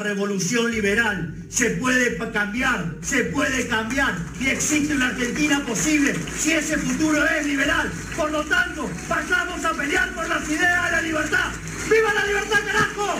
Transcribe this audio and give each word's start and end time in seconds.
Revolución 0.00 0.70
liberal. 0.70 1.34
Se 1.48 1.70
puede 1.70 2.16
cambiar, 2.32 2.96
se 3.02 3.24
puede 3.24 3.68
cambiar. 3.68 4.14
Y 4.40 4.48
existe 4.48 4.94
una 4.94 5.08
Argentina 5.08 5.64
posible 5.66 6.14
si 6.36 6.52
ese 6.52 6.76
futuro 6.76 7.24
es 7.24 7.46
liberal. 7.46 7.90
Por 8.16 8.30
lo 8.30 8.44
tanto, 8.44 8.90
pasamos 9.08 9.64
a 9.64 9.72
pelear 9.72 10.12
por 10.14 10.28
las 10.28 10.48
ideas 10.48 10.84
de 10.84 10.90
la 10.90 11.02
libertad. 11.02 11.52
¡Viva 11.88 12.14
la 12.14 12.26
libertad, 12.26 12.58
carajo! 12.66 13.14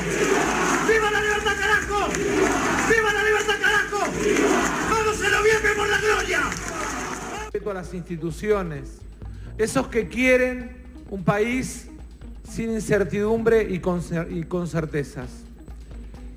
¡Viva 0.88 1.10
la 1.10 1.20
libertad, 1.22 1.56
carajo! 1.58 2.12
¡Viva 2.88 3.12
la 3.12 3.24
libertad, 3.24 3.54
carajo! 3.60 3.98
¡Vamos 4.90 5.22
a 5.22 5.30
noviembre 5.30 5.70
por 5.76 5.88
la 5.88 6.00
gloria! 6.00 6.40
Respeto 7.44 7.70
a 7.70 7.74
las 7.74 7.94
instituciones, 7.94 8.88
esos 9.58 9.88
que 9.88 10.08
quieren 10.08 10.70
un 11.10 11.24
país 11.24 11.86
sin 12.48 12.70
incertidumbre 12.70 13.66
y 13.70 13.80
con 13.80 14.68
certezas. 14.68 15.49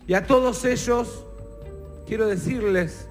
Y 0.07 0.13
a 0.13 0.25
todos 0.25 0.65
ellos 0.65 1.25
quiero 2.05 2.27
decirles 2.27 3.07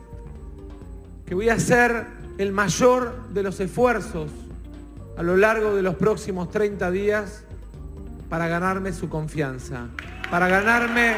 que 1.26 1.34
voy 1.34 1.48
a 1.48 1.54
hacer 1.54 2.06
el 2.38 2.52
mayor 2.52 3.28
de 3.30 3.42
los 3.42 3.60
esfuerzos 3.60 4.30
a 5.16 5.22
lo 5.22 5.36
largo 5.36 5.74
de 5.74 5.82
los 5.82 5.94
próximos 5.94 6.50
30 6.50 6.90
días 6.90 7.44
para 8.28 8.48
ganarme 8.48 8.92
su 8.92 9.08
confianza, 9.08 9.88
para 10.30 10.48
ganarme 10.48 11.16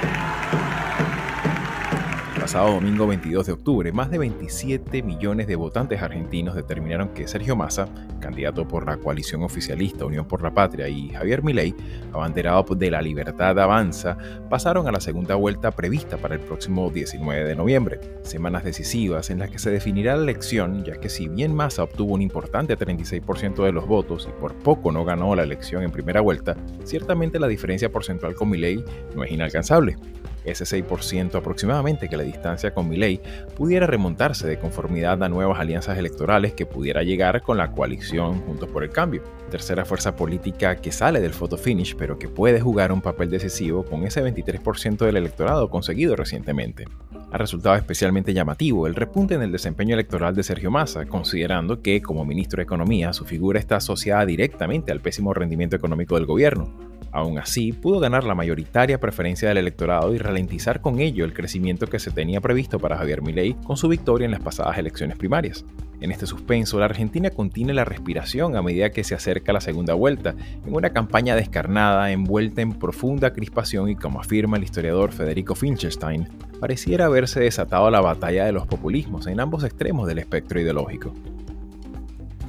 pasado 2.45 2.75
domingo 2.75 3.07
22 3.07 3.47
de 3.47 3.53
octubre, 3.53 3.91
más 3.91 4.11
de 4.11 4.19
27 4.19 5.03
millones 5.03 5.47
de 5.47 5.57
votantes 5.57 6.03
argentinos 6.03 6.55
determinaron 6.55 7.09
que 7.15 7.27
Sergio 7.27 7.57
Massa, 7.57 7.89
candidato 8.21 8.69
por 8.69 8.85
la 8.85 8.99
coalición 8.99 9.43
oficialista 9.43 10.05
Unión 10.05 10.27
por 10.27 10.43
la 10.43 10.53
Patria, 10.53 10.87
y 10.87 11.09
Javier 11.09 11.43
Milei, 11.43 11.75
abanderado 12.13 12.75
de 12.75 12.91
la 12.91 13.01
Libertad 13.01 13.59
Avanza, 13.59 14.19
pasaron 14.51 14.87
a 14.87 14.93
la 14.93 15.01
segunda 15.01 15.37
vuelta 15.37 15.71
prevista 15.71 16.19
para 16.19 16.35
el 16.35 16.43
próximo 16.43 16.91
19 16.91 17.45
de 17.45 17.57
noviembre. 17.57 17.99
Semanas 18.25 18.63
decisivas 18.63 19.31
en 19.31 19.39
las 19.39 19.49
que 19.49 19.59
se 19.59 19.71
definirá 19.71 20.15
la 20.15 20.25
elección, 20.25 20.85
ya 20.85 21.01
que 21.01 21.09
si 21.09 21.29
bien 21.29 21.55
Massa 21.55 21.85
obtuvo 21.85 22.13
un 22.13 22.21
importante 22.21 22.77
36% 22.77 23.65
de 23.65 23.73
los 23.73 23.87
votos 23.87 24.29
y 24.29 24.39
por 24.39 24.55
poco 24.57 24.93
no 24.93 25.07
ganó 25.07 25.35
la 25.35 25.45
elección 25.45 25.83
en 25.83 25.91
primera 25.91 26.21
vuelta, 26.21 26.59
ciertamente 26.85 27.41
la 27.41 27.49
diferencia 27.49 27.91
porcentual 27.91 28.35
con 28.35 28.51
Milei 28.51 28.85
no 29.17 29.25
es 29.25 29.33
inalcanzable 29.33 29.97
ese 30.45 30.65
6% 30.65 31.35
aproximadamente 31.35 32.09
que 32.09 32.17
la 32.17 32.23
distancia 32.23 32.73
con 32.73 32.89
Milei 32.89 33.21
pudiera 33.57 33.87
remontarse 33.87 34.47
de 34.47 34.59
conformidad 34.59 35.23
a 35.23 35.29
nuevas 35.29 35.59
alianzas 35.59 35.99
electorales 35.99 36.55
que 36.55 36.67
pudiera 36.67 37.03
llegar 37.03 37.43
con 37.43 37.57
la 37.57 37.73
coalición 37.73 38.41
Juntos 38.43 38.69
por 38.69 38.85
el 38.85 38.91
Cambio, 38.91 39.23
tercera 39.51 39.85
fuerza 39.85 40.17
política 40.17 40.77
que 40.77 40.93
sale 40.93 41.21
del 41.21 41.33
photo 41.33 41.57
finish 41.57 41.97
pero 41.97 42.19
que 42.19 42.29
puede 42.29 42.61
jugar 42.61 42.93
un 42.93 43.01
papel 43.01 43.31
decisivo 43.31 43.85
con 43.85 44.05
ese 44.05 44.23
23% 44.23 45.05
del 45.05 45.17
electorado 45.17 45.71
conseguido 45.71 46.17
recientemente. 46.17 46.85
Ha 47.31 47.39
resultado 47.39 47.75
especialmente 47.75 48.33
llamativo 48.33 48.87
el 48.87 48.95
repunte 48.95 49.35
en 49.35 49.43
el 49.43 49.53
desempeño 49.53 49.95
electoral 49.95 50.35
de 50.35 50.45
Sergio 50.45 50.71
Massa, 50.71 51.05
considerando 51.07 51.83
que 51.83 52.01
como 52.01 52.25
ministro 52.25 52.59
de 52.59 52.65
Economía 52.65 53.13
su 53.13 53.25
figura 53.25 53.59
está 53.59 53.77
asociada 53.77 54.25
directamente 54.25 54.93
al 54.93 55.01
pésimo 55.01 55.35
rendimiento 55.35 55.75
económico 55.75 56.15
del 56.15 56.27
gobierno, 56.27 56.73
Aún 57.15 57.39
así, 57.39 57.73
pudo 57.73 58.01
ganar 58.01 58.25
la 58.25 58.35
mayoritaria 58.35 58.99
preferencia 58.99 59.49
del 59.49 59.59
electorado 59.59 60.13
y 60.13 60.19
ralentizar 60.35 60.81
con 60.81 60.99
ello 60.99 61.25
el 61.25 61.33
crecimiento 61.33 61.87
que 61.87 62.01
se 62.01 62.11
tenía 62.11 62.41
previsto 62.41 62.81
para 62.81 62.97
Javier 62.97 63.23
Milei 63.23 63.55
con 63.65 63.77
su 63.77 63.89
victoria 63.89 64.25
en 64.25 64.33
las 64.33 64.41
pasadas 64.41 64.77
elecciones 64.79 65.17
primarias. 65.17 65.65
En 66.01 66.11
este 66.11 66.27
suspenso, 66.27 66.79
la 66.81 66.87
Argentina 66.87 67.31
contiene 67.31 67.73
la 67.73 67.85
respiración 67.85 68.57
a 68.57 68.63
medida 68.63 68.91
que 68.91 69.05
se 69.05 69.15
acerca 69.15 69.53
la 69.53 69.61
segunda 69.61 69.95
vuelta, 69.95 70.35
en 70.67 70.75
una 70.75 70.91
campaña 70.91 71.37
descarnada 71.37 72.11
envuelta 72.11 72.63
en 72.63 72.73
profunda 72.73 73.33
crispación 73.33 73.89
y 73.89 73.95
como 73.95 74.21
afirma 74.21 74.57
el 74.57 74.65
historiador 74.65 75.13
Federico 75.13 75.55
Finkelstein, 75.55 76.29
pareciera 76.59 77.07
haberse 77.07 77.41
desatado 77.41 77.89
la 77.91 78.01
batalla 78.01 78.45
de 78.45 78.53
los 78.53 78.67
populismos 78.67 79.29
en 79.29 79.39
ambos 79.39 79.63
extremos 79.63 80.09
del 80.09 80.19
espectro 80.19 80.61
ideológico 80.61 81.15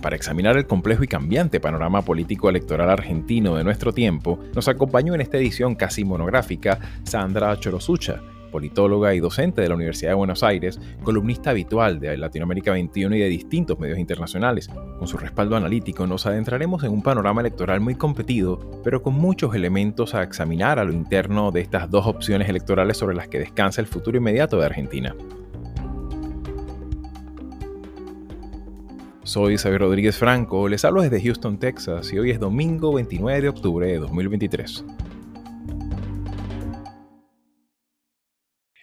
para 0.05 0.17
examinar 0.17 0.55
el 0.55 0.67
complejo 0.67 1.03
y 1.03 1.07
cambiante 1.07 1.59
panorama 1.59 2.03
político 2.03 2.47
electoral 2.47 2.91
argentino 2.91 3.55
de 3.55 3.63
nuestro 3.63 3.91
tiempo, 3.91 4.37
nos 4.53 4.67
acompañó 4.67 5.15
en 5.15 5.21
esta 5.21 5.37
edición 5.37 5.73
casi 5.73 6.05
monográfica 6.05 6.77
Sandra 7.01 7.59
Chorosucha, 7.59 8.21
politóloga 8.51 9.15
y 9.15 9.19
docente 9.19 9.63
de 9.63 9.67
la 9.67 9.73
Universidad 9.73 10.11
de 10.11 10.15
Buenos 10.17 10.43
Aires, 10.43 10.79
columnista 11.01 11.49
habitual 11.49 11.99
de 11.99 12.15
Latinoamérica 12.17 12.73
21 12.73 13.15
y 13.15 13.19
de 13.19 13.29
distintos 13.29 13.79
medios 13.79 13.97
internacionales. 13.97 14.69
Con 14.99 15.07
su 15.07 15.17
respaldo 15.17 15.55
analítico 15.55 16.05
nos 16.05 16.27
adentraremos 16.27 16.83
en 16.83 16.91
un 16.91 17.01
panorama 17.01 17.41
electoral 17.41 17.79
muy 17.79 17.95
competido, 17.95 18.59
pero 18.83 19.01
con 19.01 19.15
muchos 19.15 19.55
elementos 19.55 20.13
a 20.13 20.21
examinar 20.21 20.77
a 20.77 20.83
lo 20.83 20.93
interno 20.93 21.49
de 21.51 21.61
estas 21.61 21.89
dos 21.89 22.05
opciones 22.05 22.47
electorales 22.47 22.97
sobre 22.97 23.15
las 23.15 23.27
que 23.27 23.39
descansa 23.39 23.81
el 23.81 23.87
futuro 23.87 24.19
inmediato 24.19 24.59
de 24.59 24.67
Argentina. 24.67 25.15
Soy 29.25 29.57
Xavier 29.57 29.81
Rodríguez 29.81 30.19
Franco, 30.19 30.69
les 30.69 30.85
hablo 30.85 31.01
desde 31.01 31.19
Houston, 31.19 31.57
Texas, 31.57 32.13
y 32.13 32.19
hoy 32.19 32.29
es 32.29 32.39
domingo 32.39 32.93
29 32.93 33.41
de 33.41 33.49
octubre 33.49 33.87
de 33.87 33.97
2023. 33.97 34.85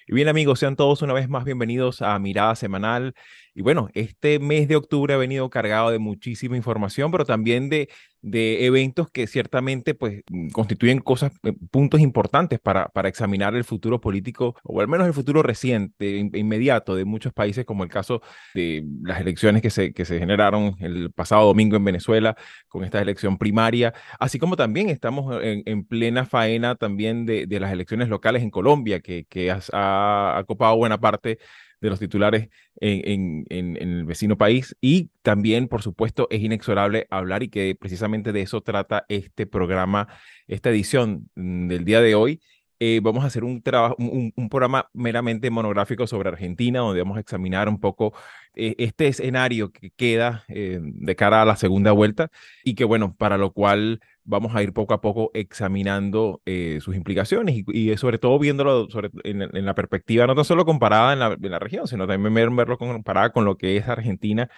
Y 0.09 0.13
bien 0.13 0.27
amigos, 0.27 0.59
sean 0.59 0.75
todos 0.75 1.01
una 1.03 1.13
vez 1.13 1.29
más 1.29 1.45
bienvenidos 1.45 2.03
a 2.03 2.19
Mirada 2.19 2.57
Semanal. 2.57 3.15
Y 3.55 3.63
bueno, 3.63 3.89
este 3.95 4.39
mes 4.39 4.69
de 4.69 4.77
octubre 4.77 5.15
ha 5.15 5.19
venido 5.19 5.51
cargado 5.51 5.91
de 5.91 5.99
muchísima 5.99 6.57
información, 6.57 7.11
pero 7.11 7.25
también 7.25 7.69
de 7.69 7.89
de 8.23 8.67
eventos 8.67 9.11
que 9.11 9.27
ciertamente 9.27 9.95
pues, 9.95 10.23
mm, 10.31 10.51
constituyen 10.51 11.01
cosas, 11.01 11.33
eh, 11.43 11.53
puntos 11.71 12.01
importantes 12.01 12.61
para, 12.61 12.89
para 12.89 13.09
examinar 13.09 13.55
el 13.57 13.65
futuro 13.65 14.01
político, 14.01 14.55
o 14.63 14.81
al 14.81 14.89
menos 14.89 15.07
el 15.07 15.13
futuro 15.13 15.43
reciente, 15.43 16.19
inmediato 16.33 16.95
de 16.95 17.05
muchos 17.05 17.33
países, 17.33 17.65
como 17.65 17.83
el 17.85 17.91
caso 17.91 18.23
de 18.55 18.85
las 19.03 19.21
elecciones 19.21 19.61
que 19.61 19.71
se, 19.71 19.93
que 19.93 20.05
se 20.05 20.19
generaron 20.19 20.77
el 20.81 21.13
pasado 21.13 21.47
domingo 21.47 21.77
en 21.77 21.85
Venezuela, 21.85 22.37
con 22.69 22.85
esta 22.85 23.03
elección 23.03 23.39
primaria, 23.39 23.93
así 24.21 24.39
como 24.39 24.57
también 24.57 24.89
estamos 24.89 25.37
en, 25.43 25.85
plena 25.85 26.25
faena 26.25 26.77
también 26.77 27.27
de, 27.27 27.47
de, 27.47 27.61
las 27.61 27.73
elecciones 27.73 28.09
locales 28.09 28.43
en 28.43 28.51
Colombia, 28.51 29.01
que, 29.01 29.25
que 29.29 29.51
ha, 29.51 29.59
ha 29.73 30.45
copado 30.45 30.77
buena 30.77 31.01
parte 31.01 31.39
de 31.83 31.91
los 31.91 31.99
titulares 31.99 32.49
en, 32.77 33.45
el 33.51 34.05
vecino 34.05 34.39
país. 34.39 34.77
Y 34.81 35.11
también, 35.23 35.69
por 35.69 35.83
supuesto, 35.83 36.29
es 36.31 36.41
inexorable 36.41 37.09
hablar 37.11 37.43
y 37.43 37.49
que 37.49 37.77
precisamente 37.79 38.33
de 38.33 38.43
eso 38.43 38.61
trata 38.63 39.05
este 39.09 39.47
programa, 39.47 40.09
esta 40.47 40.71
edición 40.71 41.29
mm, 41.35 41.67
del 41.67 41.85
día 41.85 42.01
de 42.01 42.15
hoy. 42.15 42.41
Eh, 42.85 42.99
vamos 43.01 43.23
a 43.23 43.29
hacer 43.29 43.45
un, 43.45 43.63
trabajo, 43.63 43.95
un, 43.97 44.49
programa 44.51 44.91
meramente 44.93 45.49
monográfico 45.51 46.09
sobre 46.09 46.31
Argentina, 46.31 46.81
donde 46.81 47.01
vamos 47.01 47.17
a 47.17 47.21
examinar 47.21 47.69
un 47.69 47.79
poco 47.79 48.13
eh, 48.57 48.75
este 48.79 49.07
escenario 49.07 49.71
que 49.71 49.93
queda 49.93 50.43
eh, 50.49 50.81
de 50.83 51.15
cara 51.15 51.43
a 51.43 51.45
la 51.45 51.55
segunda 51.55 51.93
vuelta 51.93 52.33
y 52.65 52.75
que, 52.75 52.85
bueno, 52.85 53.15
para 53.17 53.39
lo 53.39 53.53
cual 53.53 54.01
vamos 54.25 54.57
a 54.57 54.65
ir 54.65 54.73
poco 54.73 54.95
a 54.95 55.01
poco 55.01 55.31
examinando 55.33 56.43
eh, 56.45 56.81
sus 56.81 56.97
implicaciones 56.97 57.63
y, 57.69 57.97
sobre 57.99 58.19
todo 58.19 58.37
viéndolo 58.41 58.89
en, 59.23 59.65
la 59.65 59.75
perspectiva 59.77 60.27
no 60.27 60.35
tan 60.35 60.45
solo 60.45 60.65
comparada 60.65 61.13
en 61.13 61.51
la, 61.51 61.59
región, 61.61 61.87
sino 61.87 62.09
también 62.09 62.57
verlo 62.57 62.79
comparada 62.79 63.31
con 63.31 63.45
lo 63.45 63.57
que 63.57 63.77
es 63.77 63.87
Argentina 63.87 64.51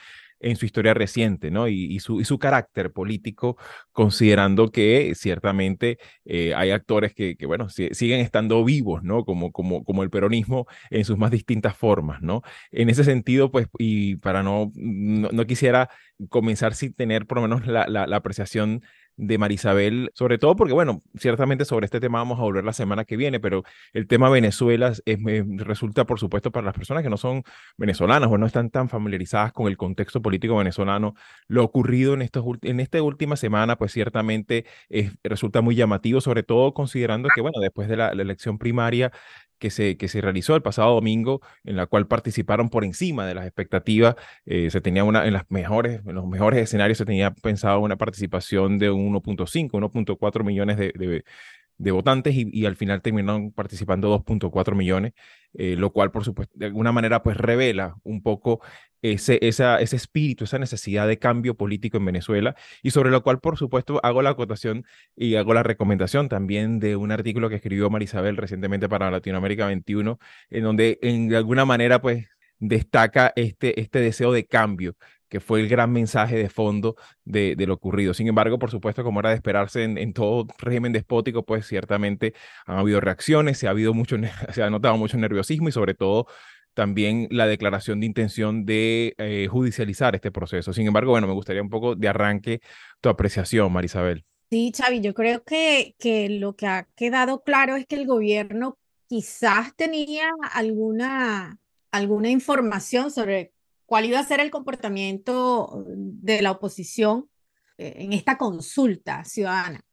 en 0.44 0.56
su 0.56 0.66
historia 0.66 0.94
reciente, 0.94 1.50
¿no? 1.50 1.68
Y, 1.68 1.98
su, 2.00 2.20
y 2.20 2.24
su, 2.24 2.38
carácter 2.38 2.92
político, 2.92 3.56
considerando 3.92 4.70
que 4.70 5.14
ciertamente 5.14 5.98
eh, 6.24 6.52
hay 6.54 6.70
actores 6.70 7.14
que, 7.14 7.36
bueno, 7.46 7.68
siguen 7.70 8.20
estando 8.20 8.62
vivos, 8.64 9.02
¿no? 9.02 9.24
Como, 9.24 9.52
como, 9.52 9.84
como 9.84 10.02
el 10.02 10.10
peronismo 10.10 10.66
en 10.90 11.04
sus 11.04 11.16
más 11.16 11.30
distintas 11.30 11.76
formas, 11.76 12.20
¿no? 12.22 12.42
En 12.70 12.90
ese 12.90 13.04
sentido, 13.04 13.50
pues, 13.50 13.68
y 13.78 14.16
para 14.16 14.42
no, 14.42 14.70
no, 14.74 15.46
quisiera 15.46 15.88
comenzar 16.28 16.74
sin 16.74 16.92
tener 16.92 17.26
por 17.26 17.38
lo 17.38 17.42
menos 17.42 17.66
la, 17.66 17.86
la, 17.88 18.16
apreciación 18.16 18.82
de 19.16 19.38
Marisabel, 19.38 20.10
sobre 20.14 20.38
todo 20.38 20.56
porque, 20.56 20.72
bueno, 20.72 21.00
ciertamente 21.16 21.64
sobre 21.64 21.86
este 21.86 22.00
tema 22.00 22.18
vamos 22.18 22.38
a 22.38 22.42
volver 22.42 22.64
la 22.64 22.72
semana 22.72 23.04
que 23.04 23.16
viene, 23.16 23.40
pero 23.40 23.62
el 23.92 24.06
tema 24.06 24.28
Venezuela 24.30 24.92
es, 25.04 25.18
resulta, 25.58 26.04
por 26.04 26.18
supuesto, 26.18 26.50
para 26.50 26.64
las 26.64 26.74
personas 26.74 27.02
que 27.02 27.10
no 27.10 27.16
son 27.16 27.42
venezolanas 27.76 28.30
o 28.30 28.38
no 28.38 28.46
están 28.46 28.70
tan 28.70 28.88
familiarizadas 28.88 29.52
con 29.52 29.68
el 29.68 29.76
contexto 29.76 30.22
político 30.22 30.56
venezolano, 30.56 31.14
lo 31.46 31.64
ocurrido 31.64 32.14
en, 32.14 32.22
estos, 32.22 32.44
en 32.62 32.80
esta 32.80 33.02
última 33.02 33.36
semana, 33.36 33.76
pues 33.76 33.92
ciertamente 33.92 34.64
resulta 35.22 35.60
muy 35.60 35.74
llamativo, 35.74 36.20
sobre 36.20 36.42
todo 36.42 36.74
considerando 36.74 37.28
que, 37.34 37.40
bueno, 37.40 37.60
después 37.60 37.88
de 37.88 37.96
la 37.96 38.08
elección 38.08 38.58
primaria, 38.58 39.12
que 39.58 39.70
se, 39.70 39.96
que 39.96 40.08
se 40.08 40.20
realizó 40.20 40.54
el 40.56 40.62
pasado 40.62 40.94
domingo, 40.94 41.40
en 41.64 41.76
la 41.76 41.86
cual 41.86 42.06
participaron 42.06 42.68
por 42.68 42.84
encima 42.84 43.26
de 43.26 43.34
las 43.34 43.46
expectativas. 43.46 44.14
Eh, 44.44 44.70
se 44.70 44.82
tenía 44.82 45.04
una, 45.04 45.26
en, 45.26 45.32
las 45.32 45.50
mejores, 45.50 46.02
en 46.04 46.14
los 46.14 46.26
mejores 46.26 46.60
escenarios 46.60 46.98
se 46.98 47.06
tenía 47.06 47.30
pensado 47.32 47.80
una 47.80 47.96
participación 47.96 48.78
de 48.78 48.90
1.5, 49.04 49.70
1.4 49.70 50.44
millones 50.44 50.76
de, 50.76 51.92
votantes 51.92 52.34
y, 52.36 52.66
al 52.66 52.76
final 52.76 53.02
terminaron 53.02 53.52
participando 53.52 54.08
2.4 54.24 54.74
millones, 54.74 55.12
eh, 55.54 55.76
lo 55.76 55.92
cual, 55.92 56.10
por 56.10 56.24
supuesto, 56.24 56.54
de 56.56 56.66
alguna 56.66 56.92
manera, 56.92 57.22
pues 57.22 57.36
revela 57.36 57.96
un 58.04 58.22
poco 58.22 58.60
ese, 59.02 59.38
esa, 59.42 59.80
ese 59.80 59.96
espíritu, 59.96 60.44
esa 60.44 60.58
necesidad 60.58 61.06
de 61.06 61.18
cambio 61.18 61.56
político 61.56 61.98
en 61.98 62.06
Venezuela 62.06 62.56
y 62.82 62.90
sobre 62.90 63.10
lo 63.10 63.22
cual, 63.22 63.38
por 63.38 63.58
supuesto, 63.58 64.00
hago 64.02 64.22
la 64.22 64.30
acotación 64.30 64.86
y 65.14 65.34
hago 65.34 65.52
la 65.52 65.62
recomendación 65.62 66.28
también 66.28 66.80
de 66.80 66.96
un 66.96 67.12
artículo 67.12 67.50
que 67.50 67.56
escribió 67.56 67.90
Marisabel 67.90 68.36
recientemente 68.38 68.88
para 68.88 69.10
Latinoamérica 69.10 69.66
21, 69.66 70.18
en 70.50 70.62
donde 70.62 70.98
en, 71.02 71.28
de 71.28 71.36
alguna 71.36 71.66
manera, 71.66 72.00
pues 72.00 72.26
destaca 72.58 73.32
este, 73.36 73.80
este 73.80 74.00
deseo 74.00 74.32
de 74.32 74.46
cambio 74.46 74.96
que 75.28 75.40
fue 75.40 75.60
el 75.60 75.68
gran 75.68 75.92
mensaje 75.92 76.36
de 76.36 76.48
fondo 76.48 76.96
de, 77.24 77.56
lo 77.66 77.74
ocurrido. 77.74 78.14
Sin 78.14 78.28
embargo, 78.28 78.58
por 78.58 78.70
supuesto, 78.70 79.02
como 79.02 79.20
era 79.20 79.30
de 79.30 79.36
esperarse 79.36 79.84
en, 79.84 80.12
todo 80.12 80.46
régimen 80.58 80.92
despótico, 80.92 81.44
pues 81.44 81.66
ciertamente 81.66 82.34
han 82.66 82.78
habido 82.78 83.00
reacciones, 83.00 83.58
se 83.58 83.66
ha, 83.66 83.70
habido 83.70 83.94
mucho, 83.94 84.16
se 84.52 84.62
ha 84.62 84.70
notado 84.70 84.96
mucho 84.96 85.16
nerviosismo 85.16 85.68
y 85.68 85.72
sobre 85.72 85.94
todo 85.94 86.26
también 86.74 87.28
la 87.30 87.46
declaración 87.46 88.00
de 88.00 88.06
intención 88.06 88.66
de 88.66 89.14
eh, 89.18 89.46
judicializar 89.48 90.14
este 90.14 90.30
proceso. 90.30 90.72
Sin 90.72 90.86
embargo, 90.86 91.12
bueno, 91.12 91.26
me 91.26 91.32
gustaría 91.32 91.62
un 91.62 91.70
poco 91.70 91.94
de 91.94 92.08
arranque 92.08 92.60
tu 93.00 93.08
apreciación, 93.08 93.72
Marisabel. 93.72 94.24
Sí, 94.50 94.72
Xavi, 94.76 95.00
yo 95.00 95.14
creo 95.14 95.42
que, 95.42 95.94
que 95.98 96.28
lo 96.28 96.54
que 96.54 96.66
ha 96.66 96.86
quedado 96.94 97.42
claro 97.42 97.76
es 97.76 97.86
que 97.86 97.96
el 97.96 98.06
gobierno 98.06 98.78
quizás 99.08 99.74
tenía 99.76 100.30
alguna, 100.52 101.58
alguna 101.90 102.28
información 102.30 103.10
sobre 103.10 103.53
cuál 103.86 104.06
iba 104.06 104.18
a 104.18 104.24
ser 104.26 104.40
el 104.40 104.50
comportamiento 104.50 105.84
de 105.86 106.42
la 106.42 106.52
oposición 106.52 107.28
eh, 107.78 107.94
en 107.98 108.12
esta 108.12 108.38
consulta 108.38 109.24
ciudadana. 109.24 109.84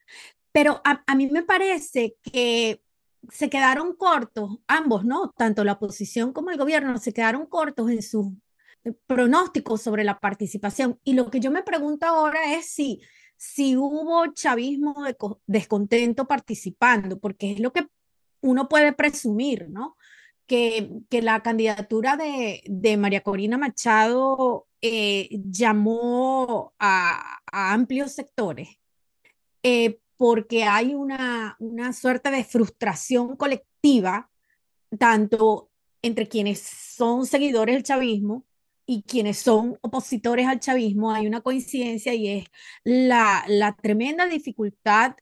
Pero 0.52 0.82
a, 0.84 1.16
mí 1.16 1.28
me 1.28 1.44
parece 1.44 2.16
que 2.22 2.82
se 3.30 3.50
quedaron 3.50 3.96
cortos, 3.96 4.58
ambos, 4.68 5.06
¿no? 5.06 5.32
Tanto 5.38 5.64
la 5.64 5.74
oposición 5.74 6.34
como 6.34 6.52
el 6.52 6.58
gobierno 6.58 6.98
se 6.98 7.14
quedaron 7.14 7.46
cortos 7.46 7.90
en 7.90 8.02
sus 8.02 8.28
eh, 8.84 8.94
pronósticos 9.08 9.82
sobre 9.82 10.04
la 10.04 10.20
participación. 10.20 11.00
Y 11.04 11.14
lo 11.14 11.30
que 11.30 11.40
yo 11.40 11.52
me 11.52 11.64
pregunto 11.64 12.06
ahora 12.06 12.54
es 12.56 12.66
si, 12.66 13.02
si 13.38 13.78
hubo 13.78 14.28
chavismo 14.34 15.04
de 15.04 15.16
descontento 15.48 16.28
participando, 16.28 17.20
porque 17.20 17.54
es 17.54 17.60
lo 17.60 17.72
que 17.72 17.88
uno 18.42 18.68
puede 18.68 18.92
presumir, 18.94 19.70
¿no? 19.70 19.96
Que, 20.48 21.04
la 21.22 21.42
candidatura 21.42 22.18
de, 22.18 22.64
de 22.66 22.98
María 22.98 23.22
Corina 23.22 23.58
Machado 23.58 24.68
eh, 24.82 25.30
llamó 25.50 26.74
a, 26.80 27.40
amplios 27.52 28.14
sectores, 28.14 28.80
eh, 29.64 30.00
porque 30.18 30.64
hay 30.64 30.96
una, 30.96 31.56
una 31.60 31.94
suerte 31.94 32.32
de 32.32 32.44
frustración 32.44 33.36
colectiva, 33.36 34.32
tanto 34.98 35.70
entre 36.02 36.28
quienes 36.28 36.62
son 36.62 37.26
seguidores 37.26 37.76
del 37.76 37.84
chavismo 37.84 38.46
y 38.86 39.04
quienes 39.04 39.38
son 39.38 39.78
opositores 39.82 40.48
al 40.48 40.60
chavismo, 40.60 41.12
hay 41.12 41.28
una 41.28 41.42
coincidencia 41.42 42.14
y 42.14 42.30
es 42.30 42.46
la, 42.84 43.44
la 43.48 43.76
tremenda 43.76 44.26
dificultad 44.26 45.16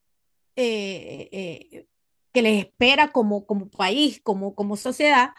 eh, 0.55 1.87
que 2.31 2.41
les 2.41 2.65
espera 2.65 3.09
como, 3.09 3.45
como 3.45 3.69
país, 3.69 4.21
como, 4.23 4.55
como 4.55 4.77
sociedad, 4.77 5.31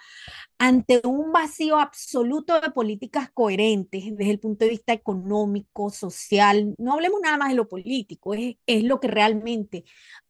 ante 0.58 1.00
un 1.04 1.32
vacío 1.32 1.78
absoluto 1.78 2.60
de 2.60 2.70
políticas 2.70 3.30
coherentes 3.32 4.04
desde 4.16 4.30
el 4.30 4.40
punto 4.40 4.64
de 4.64 4.72
vista 4.72 4.92
económico, 4.92 5.90
social. 5.90 6.74
No 6.78 6.92
hablemos 6.92 7.20
nada 7.22 7.38
más 7.38 7.48
de 7.48 7.54
lo 7.54 7.68
político, 7.68 8.34
es, 8.34 8.56
es 8.66 8.84
lo 8.84 9.00
que 9.00 9.08
realmente 9.08 9.84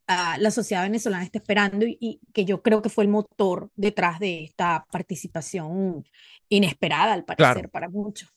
uh, 0.08 0.38
la 0.40 0.50
sociedad 0.50 0.82
venezolana 0.82 1.24
está 1.24 1.38
esperando 1.38 1.86
y, 1.86 1.96
y, 2.00 2.20
que 2.32 2.44
yo 2.44 2.62
creo 2.62 2.82
que 2.82 2.90
fue 2.90 3.04
el 3.04 3.10
motor 3.10 3.70
detrás 3.74 4.20
de 4.20 4.44
esta 4.44 4.86
participación 4.92 6.04
inesperada, 6.48 7.12
al 7.12 7.24
parecer, 7.24 7.68
para 7.70 7.88
muchos. 7.88 8.28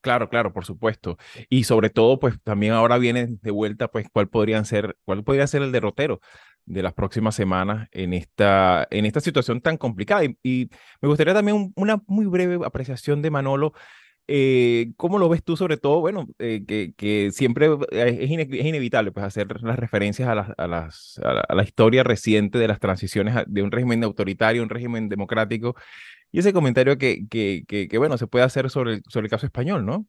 Claro, 0.00 0.28
claro, 0.28 0.52
por 0.52 0.64
supuesto. 0.64 1.18
Y 1.48 1.64
sobre 1.64 1.90
todo, 1.90 2.18
pues 2.18 2.40
también 2.42 2.72
ahora 2.72 2.98
viene 2.98 3.26
de 3.42 3.50
vuelta, 3.50 3.88
pues, 3.88 4.06
cuál 4.12 4.28
podrían 4.28 4.64
ser, 4.64 4.96
cuál 5.04 5.24
podría 5.24 5.46
ser 5.46 5.62
el 5.62 5.72
derrotero 5.72 6.20
de 6.66 6.82
las 6.82 6.94
próximas 6.94 7.34
semanas 7.34 7.88
en 7.92 8.14
esta, 8.14 8.86
en 8.90 9.06
esta 9.06 9.20
situación 9.20 9.60
tan 9.60 9.76
complicada. 9.76 10.24
Y, 10.24 10.70
me 11.00 11.08
gustaría 11.08 11.34
también 11.34 11.72
una 11.76 12.02
muy 12.06 12.26
breve 12.26 12.58
apreciación 12.64 13.22
de 13.22 13.30
Manolo. 13.30 13.72
Eh, 14.26 14.92
¿Cómo 14.96 15.18
lo 15.18 15.28
ves 15.28 15.44
tú 15.44 15.56
sobre 15.56 15.76
todo? 15.76 16.00
Bueno, 16.00 16.26
eh, 16.38 16.64
que, 16.66 16.94
que, 16.96 17.30
siempre 17.30 17.68
es, 17.90 18.30
inevitable 18.30 19.12
pues, 19.12 19.26
hacer 19.26 19.62
las 19.62 19.78
referencias 19.78 20.28
a, 20.28 20.34
las, 20.34 20.48
a, 20.56 20.66
las, 20.66 21.20
a, 21.22 21.54
la, 21.54 21.62
historia 21.62 22.02
reciente 22.02 22.58
de 22.58 22.68
las 22.68 22.80
transiciones 22.80 23.34
de 23.46 23.62
un 23.62 23.70
régimen 23.70 24.02
autoritario 24.02 24.62
a 24.62 24.64
un 24.64 24.70
régimen 24.70 25.10
democrático. 25.10 25.76
Y 26.32 26.38
ese 26.38 26.52
comentario 26.52 26.96
que, 26.98 27.26
que, 27.28 27.64
que, 27.68 27.98
bueno, 27.98 28.18
se 28.18 28.26
puede 28.26 28.44
hacer 28.44 28.70
sobre 28.70 28.94
el, 28.94 29.02
sobre 29.08 29.26
el 29.26 29.30
caso 29.30 29.46
español, 29.46 29.84
¿no? 29.84 30.06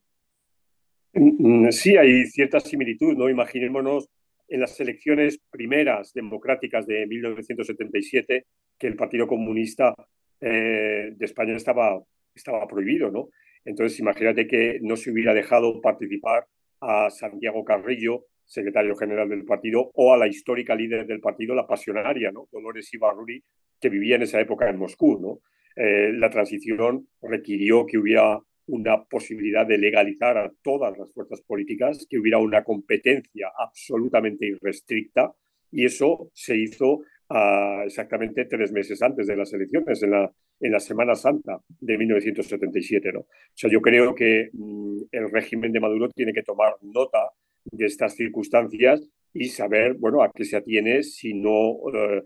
Mm, 1.13 1.65
mm, 1.67 1.71
sí, 1.71 1.97
hay 1.97 2.25
cierta 2.25 2.59
similitud, 2.59 3.15
¿no? 3.15 3.29
Imaginémonos 3.29 4.09
en 4.47 4.59
las 4.59 4.79
elecciones 4.79 5.39
primeras 5.49 6.13
democráticas 6.13 6.85
de 6.85 7.05
1977 7.07 8.45
que 8.77 8.87
el 8.87 8.95
Partido 8.95 9.27
Comunista 9.27 9.93
eh, 10.41 11.13
de 11.15 11.25
España 11.25 11.55
estaba, 11.55 12.01
estaba 12.33 12.67
prohibido, 12.67 13.09
¿no? 13.09 13.29
Entonces, 13.63 13.99
imagínate 13.99 14.47
que 14.47 14.79
no 14.81 14.95
se 14.95 15.11
hubiera 15.11 15.33
dejado 15.33 15.81
participar 15.81 16.45
a 16.81 17.09
Santiago 17.09 17.65
Carrillo, 17.65 18.25
secretario 18.43 18.95
general 18.95 19.27
del 19.27 19.43
partido, 19.43 19.91
o 19.95 20.13
a 20.13 20.17
la 20.17 20.27
histórica 20.27 20.75
líder 20.75 21.07
del 21.07 21.19
partido, 21.19 21.55
la 21.55 21.65
pasionaria, 21.65 22.31
¿no? 22.31 22.47
Dolores 22.51 22.93
Ibarruri, 22.93 23.43
que 23.79 23.89
vivía 23.89 24.17
en 24.17 24.23
esa 24.23 24.39
época 24.39 24.69
en 24.69 24.77
Moscú, 24.77 25.19
¿no? 25.19 25.39
Eh, 25.75 26.11
la 26.13 26.29
transición 26.29 27.07
requirió 27.21 27.85
que 27.85 27.97
hubiera 27.97 28.39
una 28.67 29.03
posibilidad 29.03 29.65
de 29.65 29.77
legalizar 29.77 30.37
a 30.37 30.51
todas 30.61 30.97
las 30.97 31.13
fuerzas 31.13 31.41
políticas, 31.41 32.05
que 32.09 32.19
hubiera 32.19 32.37
una 32.37 32.63
competencia 32.63 33.51
absolutamente 33.57 34.47
irrestricta 34.47 35.33
y 35.71 35.85
eso 35.85 36.29
se 36.33 36.57
hizo 36.57 37.01
ah, 37.29 37.83
exactamente 37.85 38.45
tres 38.45 38.71
meses 38.71 39.01
antes 39.01 39.27
de 39.27 39.35
las 39.35 39.53
elecciones, 39.53 40.01
en 40.03 40.11
la, 40.11 40.31
en 40.59 40.71
la 40.71 40.79
Semana 40.79 41.15
Santa 41.15 41.59
de 41.67 41.97
1977. 41.97 43.11
¿no? 43.13 43.19
O 43.19 43.27
sea, 43.53 43.69
yo 43.69 43.81
creo 43.81 44.15
que 44.15 44.49
mm, 44.53 44.97
el 45.11 45.31
régimen 45.31 45.71
de 45.71 45.79
Maduro 45.79 46.09
tiene 46.09 46.33
que 46.33 46.43
tomar 46.43 46.75
nota 46.81 47.29
de 47.65 47.85
estas 47.85 48.15
circunstancias 48.15 49.07
y 49.33 49.49
saber, 49.49 49.95
bueno, 49.95 50.23
a 50.23 50.31
qué 50.33 50.45
se 50.45 50.55
atiene 50.55 51.03
si 51.03 51.33
no 51.33 51.73
mm, 51.73 52.21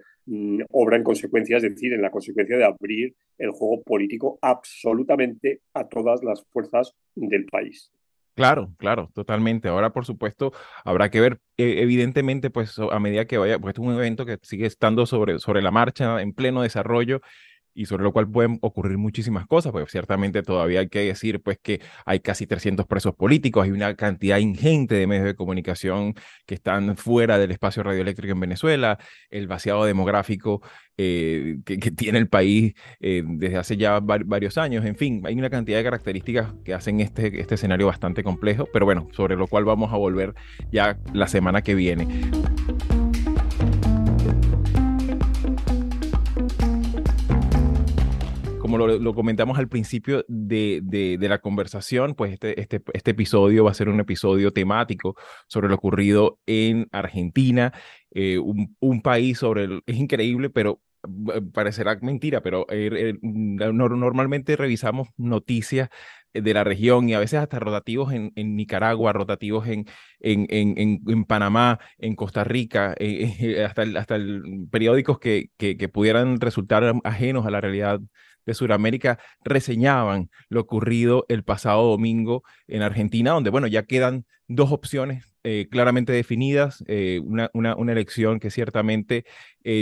obra 0.71 0.97
en 0.97 1.03
consecuencia, 1.03 1.57
es 1.57 1.63
decir, 1.63 1.93
en 1.93 2.01
la 2.01 2.11
consecuencia 2.11 2.57
de 2.57 2.65
abrir 2.65 3.15
el 3.37 3.51
juego 3.51 3.81
político 3.83 4.37
absolutamente 4.41 5.61
a 5.73 5.87
todas 5.87 6.23
las 6.23 6.45
fuerzas 6.51 6.93
del 7.15 7.45
país. 7.45 7.91
Claro, 8.35 8.73
claro, 8.77 9.09
totalmente. 9.13 9.67
Ahora, 9.67 9.91
por 9.91 10.05
supuesto, 10.05 10.53
habrá 10.85 11.09
que 11.09 11.19
ver, 11.19 11.41
e, 11.57 11.81
evidentemente, 11.81 12.49
pues 12.49 12.79
a 12.79 12.99
medida 12.99 13.25
que 13.25 13.37
vaya, 13.37 13.59
pues 13.59 13.75
es 13.75 13.79
un 13.79 13.93
evento 13.93 14.25
que 14.25 14.37
sigue 14.43 14.65
estando 14.65 15.05
sobre, 15.05 15.39
sobre 15.39 15.61
la 15.61 15.71
marcha, 15.71 16.21
en 16.21 16.31
pleno 16.31 16.61
desarrollo, 16.61 17.19
y 17.79 17.85
sobre 17.85 18.03
lo 18.03 18.11
cual 18.11 18.29
pueden 18.29 18.59
ocurrir 18.61 18.97
muchísimas 18.97 19.47
cosas, 19.47 19.71
pues 19.71 19.89
ciertamente 19.89 20.43
todavía 20.43 20.81
hay 20.81 20.89
que 20.89 20.99
decir 20.99 21.41
pues 21.41 21.57
que 21.63 21.79
hay 22.05 22.19
casi 22.19 22.45
300 22.45 22.85
presos 22.85 23.15
políticos, 23.15 23.63
hay 23.63 23.71
una 23.71 23.95
cantidad 23.95 24.37
ingente 24.37 24.95
de 24.95 25.07
medios 25.07 25.23
de 25.23 25.33
comunicación 25.33 26.13
que 26.45 26.55
están 26.55 26.97
fuera 26.97 27.37
del 27.37 27.51
espacio 27.51 27.81
radioeléctrico 27.81 28.33
en 28.33 28.39
Venezuela, 28.41 28.99
el 29.29 29.47
vaciado 29.47 29.85
demográfico 29.85 30.61
eh, 30.97 31.59
que, 31.63 31.77
tiene 31.77 32.17
el 32.19 32.27
país 32.27 32.73
eh, 32.99 33.23
desde 33.25 33.55
hace 33.55 33.77
ya 33.77 34.01
varios 34.01 34.57
años, 34.57 34.83
en 34.83 34.97
fin, 34.97 35.21
hay 35.25 35.35
una 35.35 35.49
cantidad 35.49 35.77
de 35.77 35.85
características 35.85 36.53
que 36.65 36.73
hacen 36.73 36.99
este, 36.99 37.39
este 37.39 37.55
escenario 37.55 37.87
bastante 37.87 38.23
complejo, 38.23 38.67
pero 38.73 38.83
bueno, 38.85 39.07
sobre 39.13 39.37
lo 39.37 39.47
cual 39.47 39.63
vamos 39.63 39.93
a 39.93 39.95
volver 39.95 40.33
ya 40.69 40.97
la 41.13 41.29
semana 41.29 41.61
que 41.61 41.75
viene. 41.75 42.05
Como 48.69 48.87
lo, 48.87 49.15
comentamos 49.15 49.57
al 49.57 49.67
principio 49.67 50.23
de, 50.27 50.81
de, 50.83 51.29
la 51.29 51.39
conversación, 51.39 52.13
pues 52.13 52.33
este, 52.33 52.61
este, 52.61 52.83
este 52.93 53.11
episodio 53.11 53.63
va 53.63 53.71
a 53.71 53.73
ser 53.73 53.89
un 53.89 53.99
episodio 53.99 54.53
temático 54.53 55.15
sobre 55.47 55.69
lo 55.69 55.75
ocurrido 55.75 56.39
en 56.45 56.87
Argentina, 56.91 57.73
eh, 58.11 58.37
un, 58.37 58.75
un, 58.79 59.01
país 59.01 59.39
sobre 59.39 59.63
el, 59.63 59.81
es 59.87 59.97
increíble, 59.97 60.51
pero 60.51 60.81
eh, 61.33 61.41
parecerá 61.51 61.97
mentira, 62.01 62.41
pero 62.41 62.67
normalmente 62.69 64.55
revisamos 64.55 65.07
noticias 65.17 65.89
de 66.33 66.53
la 66.53 66.63
región 66.63 67.09
y 67.09 67.13
a 67.13 67.19
veces 67.19 67.39
hasta 67.39 67.59
rotativos 67.59 68.13
en, 68.13 68.31
en 68.35 68.55
Nicaragua, 68.55 69.13
rotativos 69.13 69.67
en, 69.67 69.85
en, 70.19 70.45
en, 70.49 71.01
en, 71.07 71.25
Panamá, 71.25 71.79
en 71.97 72.15
Costa 72.15 72.43
Rica, 72.43 72.93
eh, 72.99 73.35
eh, 73.39 73.63
hasta, 73.65 73.83
el, 73.83 73.97
hasta 73.97 74.15
el, 74.15 74.67
periódicos 74.71 75.19
que, 75.19 75.49
que, 75.57 75.77
que, 75.77 75.89
pudieran 75.89 76.39
resultar 76.39 76.93
ajenos 77.03 77.45
a 77.45 77.51
la 77.51 77.61
realidad 77.61 77.99
de 78.49 78.55
Sudamérica 78.55 79.19
reseñaban 79.43 80.29
lo 80.49 80.61
ocurrido 80.61 81.25
el 81.29 81.43
pasado 81.43 81.89
domingo 81.89 82.43
en 82.67 82.81
Argentina, 82.81 83.31
donde, 83.31 83.49
bueno, 83.49 83.67
ya 83.67 83.83
quedan 83.83 84.25
dos 84.47 84.71
opciones 84.71 85.25
eh, 85.43 85.67
claramente 85.71 86.11
definidas, 86.11 86.83
una, 87.23 87.49
una, 87.53 87.75
una, 87.75 87.91
elección 87.93 88.39
que 88.39 88.51
ciertamente 88.51 89.25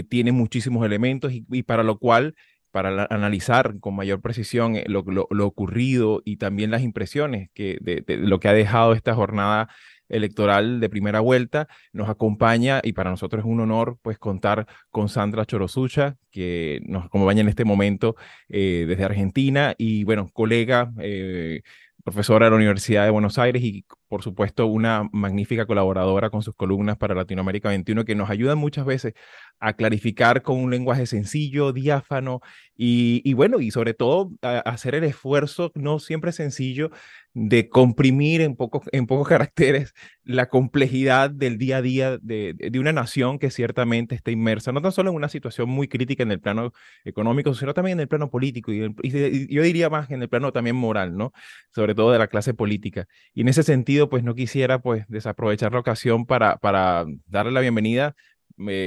tiene 0.09 0.31
muchísimos 0.31 0.85
elementos 0.85 1.31
y, 1.33 1.63
para 1.63 1.83
lo 1.83 1.97
cual 1.97 2.35
para 2.77 3.07
analizar 3.09 3.79
con 3.79 3.95
mayor 3.95 4.21
precisión 4.21 4.75
eh, 4.75 4.85
lo, 4.87 5.03
lo, 5.07 5.47
ocurrido 5.47 6.21
y 6.25 6.37
también 6.37 6.69
las 6.69 6.83
impresiones 6.83 7.49
que, 7.55 7.79
de, 7.81 8.03
lo 8.17 8.39
que 8.39 8.49
ha 8.49 8.53
dejado 8.53 8.93
esta 8.93 9.15
jornada 9.15 9.69
electoral 10.09 10.79
de 10.79 10.89
primera 10.89 11.19
vuelta. 11.19 11.67
Nos 11.93 12.09
acompaña 12.09 12.81
y 12.83 12.93
para 12.93 13.09
nosotros 13.09 13.41
es 13.41 13.45
un 13.45 13.59
honor 13.59 13.97
pues 14.01 14.17
contar 14.17 14.67
con 14.89 15.09
Sandra 15.09 15.45
Chorosucha, 15.45 16.17
que 16.31 16.81
nos 16.85 17.05
acompaña 17.05 17.41
en 17.41 17.49
este 17.49 17.65
momento 17.65 18.15
eh, 18.49 18.85
desde 18.87 19.03
Argentina 19.03 19.73
y 19.77 20.03
bueno, 20.03 20.29
colega. 20.33 20.91
Eh, 20.99 21.61
profesora 22.07 22.45
de 22.45 22.51
la 22.51 22.55
Universidad 22.55 23.03
de 23.03 23.09
Buenos 23.09 23.37
Aires 23.37 23.61
y 23.61 23.83
por 24.07 24.23
supuesto 24.23 24.67
una 24.67 25.09
magnífica 25.11 25.65
colaboradora 25.65 26.29
con 26.29 26.41
sus 26.41 26.55
columnas 26.55 26.97
para 26.97 27.15
Latinoamérica 27.15 27.69
21 27.69 28.05
que 28.05 28.15
nos 28.15 28.29
ayudan 28.29 28.57
muchas 28.57 28.85
veces 28.85 29.13
a 29.59 29.73
clarificar 29.73 30.41
con 30.43 30.57
un 30.59 30.71
lenguaje 30.71 31.05
sencillo, 31.05 31.73
diáfano 31.73 32.41
y, 32.79 33.33
bueno, 33.33 33.59
y 33.59 33.71
sobre 33.71 33.95
todo 33.95 34.31
a, 34.43 34.59
hacer 34.59 34.93
el 34.93 35.03
esfuerzo, 35.03 35.71
no 35.73 35.97
siempre 35.97 36.31
sencillo, 36.31 36.91
de 37.33 37.69
comprimir 37.69 38.41
en 38.41 38.55
pocos, 38.55 38.83
en 38.91 39.07
pocos 39.07 39.27
caracteres 39.29 39.93
la 40.23 40.49
complejidad 40.49 41.31
del 41.31 41.57
día 41.57 41.77
a 41.77 41.81
día 41.81 42.17
de, 42.17 42.53
de, 42.53 42.79
una 42.79 42.91
nación 42.91 43.39
que 43.39 43.49
ciertamente 43.49 44.13
está 44.13 44.29
inmersa, 44.29 44.71
no 44.71 44.81
tan 44.81 44.91
solo 44.91 45.09
en 45.09 45.15
una 45.15 45.29
situación 45.29 45.69
muy 45.69 45.87
crítica 45.87 46.21
en 46.21 46.31
el 46.31 46.39
plano 46.39 46.71
económico, 47.03 47.53
sino 47.53 47.73
también 47.73 47.97
en 47.97 48.01
el 48.01 48.07
plano 48.07 48.29
político 48.29 48.71
y, 48.71 48.93
y 49.01 49.53
yo 49.53 49.63
diría 49.63 49.89
más 49.89 50.11
en 50.11 50.21
el 50.21 50.29
plano 50.29 50.51
también 50.51 50.75
moral, 50.75 51.17
¿no? 51.17 51.31
Sobre 51.73 51.95
todo 51.95 52.11
de 52.11 52.19
la 52.19 52.27
clase 52.27 52.53
política. 52.53 53.07
Y 53.33 53.41
en 53.41 53.47
ese 53.47 53.63
sentido, 53.63 53.96
pues 54.05 54.23
no 54.23 54.35
quisiera 54.35 54.79
pues 54.79 55.05
desaprovechar 55.07 55.73
la 55.73 55.79
ocasión 55.79 56.25
para, 56.25 56.57
para 56.57 57.05
darle 57.25 57.51
la 57.51 57.61
bienvenida 57.61 58.15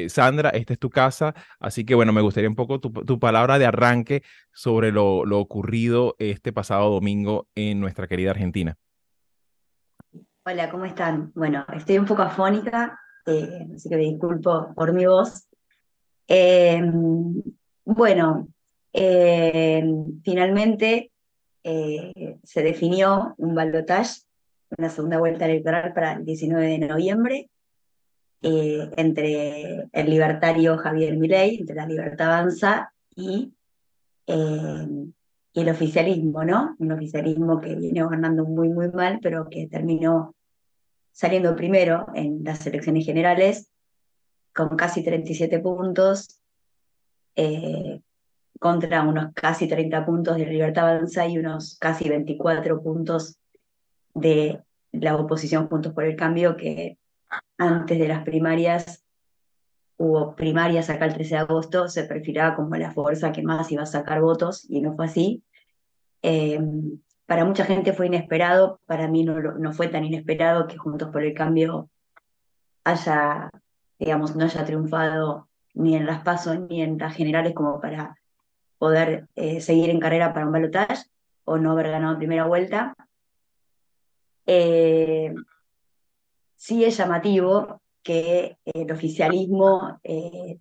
Sandra, 0.09 0.51
esta 0.51 0.73
es 0.73 0.79
tu 0.79 0.91
casa, 0.91 1.35
así 1.61 1.85
que 1.85 1.95
bueno, 1.95 2.13
me 2.13 2.21
gustaría 2.21 2.49
un 2.49 2.57
poco 2.57 2.81
tu, 2.81 3.19
palabra 3.21 3.59
de 3.59 3.67
arranque 3.67 4.23
sobre 4.53 4.91
lo, 4.91 5.25
lo, 5.25 5.39
ocurrido 5.39 6.17
este 6.19 6.53
pasado 6.53 6.91
domingo 6.91 7.47
en 7.55 7.81
nuestra 7.81 8.09
querida 8.09 8.31
Argentina. 8.33 8.77
Hola, 10.45 10.71
¿cómo 10.71 10.87
están? 10.87 11.31
Bueno, 11.35 11.65
estoy 11.73 11.99
un 11.99 12.07
poco 12.07 12.23
afónica, 12.23 12.99
eh, 13.27 13.69
así 13.75 13.89
que 13.89 13.97
me 13.97 14.03
disculpo 14.03 14.75
por 14.75 14.93
mi 14.93 15.07
voz. 15.07 15.47
Em, 16.27 17.41
bueno, 17.85 18.49
finalmente 20.25 21.13
eh, 21.63 22.39
se 22.43 22.63
definió 22.63 23.35
un 23.37 23.55
balotaje, 23.55 24.23
una 24.79 24.89
segunda 24.89 25.19
vuelta 25.19 25.47
electoral 25.47 25.93
para 25.93 26.13
el 26.13 26.25
19 26.25 26.67
de 26.67 26.79
noviembre. 26.79 27.51
Eh, 28.43 28.91
entre 28.97 29.89
el 29.93 30.11
libertario 30.11 30.79
Javier 30.79 31.17
Milei, 31.19 31.59
entre 31.61 31.77
la 31.77 31.87
libertad 31.87 32.29
avanza 32.29 32.91
y, 33.15 33.53
eh, 34.27 34.87
y, 35.53 35.61
el 35.61 35.69
oficialismo, 35.69 36.43
¿no? 36.45 36.75
Un 36.79 36.93
oficialismo 36.93 37.61
que 37.61 37.75
viene 37.75 38.03
gobernando 38.03 38.45
muy, 38.47 38.71
muy 38.71 38.91
mal, 38.91 39.19
pero 39.21 39.49
que 39.51 39.67
terminó 39.67 40.35
saliendo 41.13 41.55
primero 41.55 42.07
en 42.15 42.43
las 42.43 42.67
elecciones 42.67 43.05
generales 43.05 43.71
con 44.55 44.77
casi 44.77 45.05
37 45.05 45.59
puntos 45.59 46.41
eh, 47.37 48.01
contra 48.59 49.03
unos 49.03 49.33
casi 49.35 49.69
30 49.69 50.05
puntos 50.05 50.37
de 50.37 50.47
Libertad 50.47 50.89
Avanza 50.89 51.27
y 51.27 51.39
unos 51.39 51.79
casi 51.79 52.09
24 52.09 52.83
puntos 52.83 53.40
de 54.15 54.63
la 54.93 55.17
oposición 55.17 55.69
Juntos 55.69 55.93
por 55.93 56.05
el 56.05 56.17
Cambio, 56.17 56.57
que 56.57 56.99
antes 57.59 57.99
de 57.99 58.09
las 58.09 58.25
primarias, 58.25 59.05
hubo 59.97 60.35
primarias 60.35 60.91
acá 60.91 61.07
el 61.07 61.15
13 61.15 61.35
de 61.35 61.41
agosto, 61.41 61.89
se 61.89 62.05
perfilaba 62.05 62.57
como 62.57 62.75
la 62.77 62.93
fuerza 62.93 63.33
que 63.33 63.43
más 63.43 63.71
iba 63.71 63.83
a 63.83 63.87
sacar 63.87 64.21
votos 64.21 64.67
y 64.69 64.81
no 64.81 64.95
fue 64.95 65.07
así. 65.07 65.45
Em, 66.23 67.01
para 67.27 67.45
mucha 67.45 67.65
gente 67.65 67.93
fue 67.93 68.07
inesperado, 68.07 68.81
para 68.87 69.09
mí 69.09 69.25
no, 69.25 69.41
no 69.41 69.73
fue 69.73 69.89
tan 69.89 70.05
inesperado 70.05 70.67
que 70.67 70.79
Juntos 70.79 71.11
por 71.11 71.23
el 71.23 71.35
Cambio 71.35 71.89
haya, 72.85 73.51
digamos, 73.99 74.37
no 74.37 74.45
haya 74.45 74.65
triunfado 74.65 75.49
ni 75.75 75.97
en 75.97 76.07
las 76.07 76.23
PASO 76.23 76.55
ni 76.59 76.83
en 76.83 76.99
las 76.99 77.15
generales 77.15 77.55
como 77.55 77.81
para 77.81 78.17
poder 78.79 79.29
eh, 79.37 79.61
seguir 79.61 79.91
en 79.91 80.01
carrera 80.01 80.33
para 80.33 80.47
un 80.47 80.53
balotaje 80.53 81.05
o 81.45 81.59
no 81.59 81.73
haber 81.73 81.91
ganado 81.91 82.19
primera 82.19 82.47
vuelta. 82.47 82.95
Eh, 84.47 85.35
sí 86.57 86.85
es 86.85 86.97
llamativo 86.97 87.81
que 88.03 88.57
el 88.65 88.91
oficialismo 88.93 89.99
eh, 90.03 90.59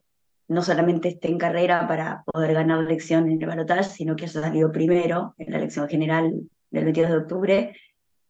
no 0.47 0.61
solamente 0.63 1.09
esté 1.09 1.29
en 1.29 1.37
carrera 1.37 1.87
para 1.87 2.23
poder 2.25 2.53
ganar 2.53 2.79
la 2.79 2.89
elección 2.89 3.29
en 3.29 3.41
el 3.41 3.47
balotaje, 3.47 3.83
sino 3.83 4.15
que 4.15 4.25
haya 4.25 4.41
salido 4.41 4.71
primero 4.71 5.35
en 5.37 5.51
la 5.51 5.57
elección 5.57 5.87
general 5.87 6.49
del 6.71 6.83
22 6.85 7.11
de 7.11 7.17
octubre, 7.17 7.75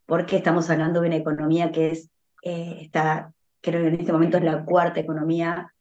porque 0.06 0.38
estamos 0.38 0.70
hablando 0.70 1.02
de 1.02 1.08
una 1.08 1.18
economía 1.18 1.72
que 1.72 1.92
es, 1.92 2.10
eh, 2.44 2.80
está, 2.82 3.32
creo 3.62 3.82
que 3.82 3.88
en 3.88 4.00
este 4.02 4.12
momento 4.12 4.38
es 4.38 4.44
la 4.44 4.66
cuarta 4.66 5.00
economía 5.00 5.74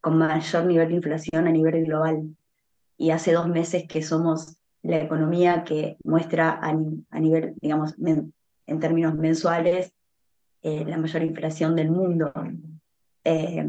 con 0.00 0.18
mayor 0.18 0.64
nivel 0.64 0.88
de 0.88 0.94
inflación 0.94 1.46
a 1.46 1.52
nivel 1.52 1.84
global. 1.84 2.36
Y 2.98 3.10
hace 3.10 3.32
dos 3.32 3.48
meses 3.48 3.84
que 3.88 4.02
somos 4.02 4.56
la 4.82 5.02
economía 5.02 5.64
que 5.64 5.96
muestra 6.04 6.50
a, 6.50 6.70
a 7.10 7.20
nivel, 7.20 7.54
digamos, 7.60 7.98
en 8.66 8.80
términos 8.80 9.14
mensuales, 9.14 9.92
eh, 10.62 10.84
la 10.86 10.98
mayor 10.98 11.22
inflación 11.22 11.76
del 11.76 11.90
mundo. 11.90 12.32
Eh, 13.24 13.68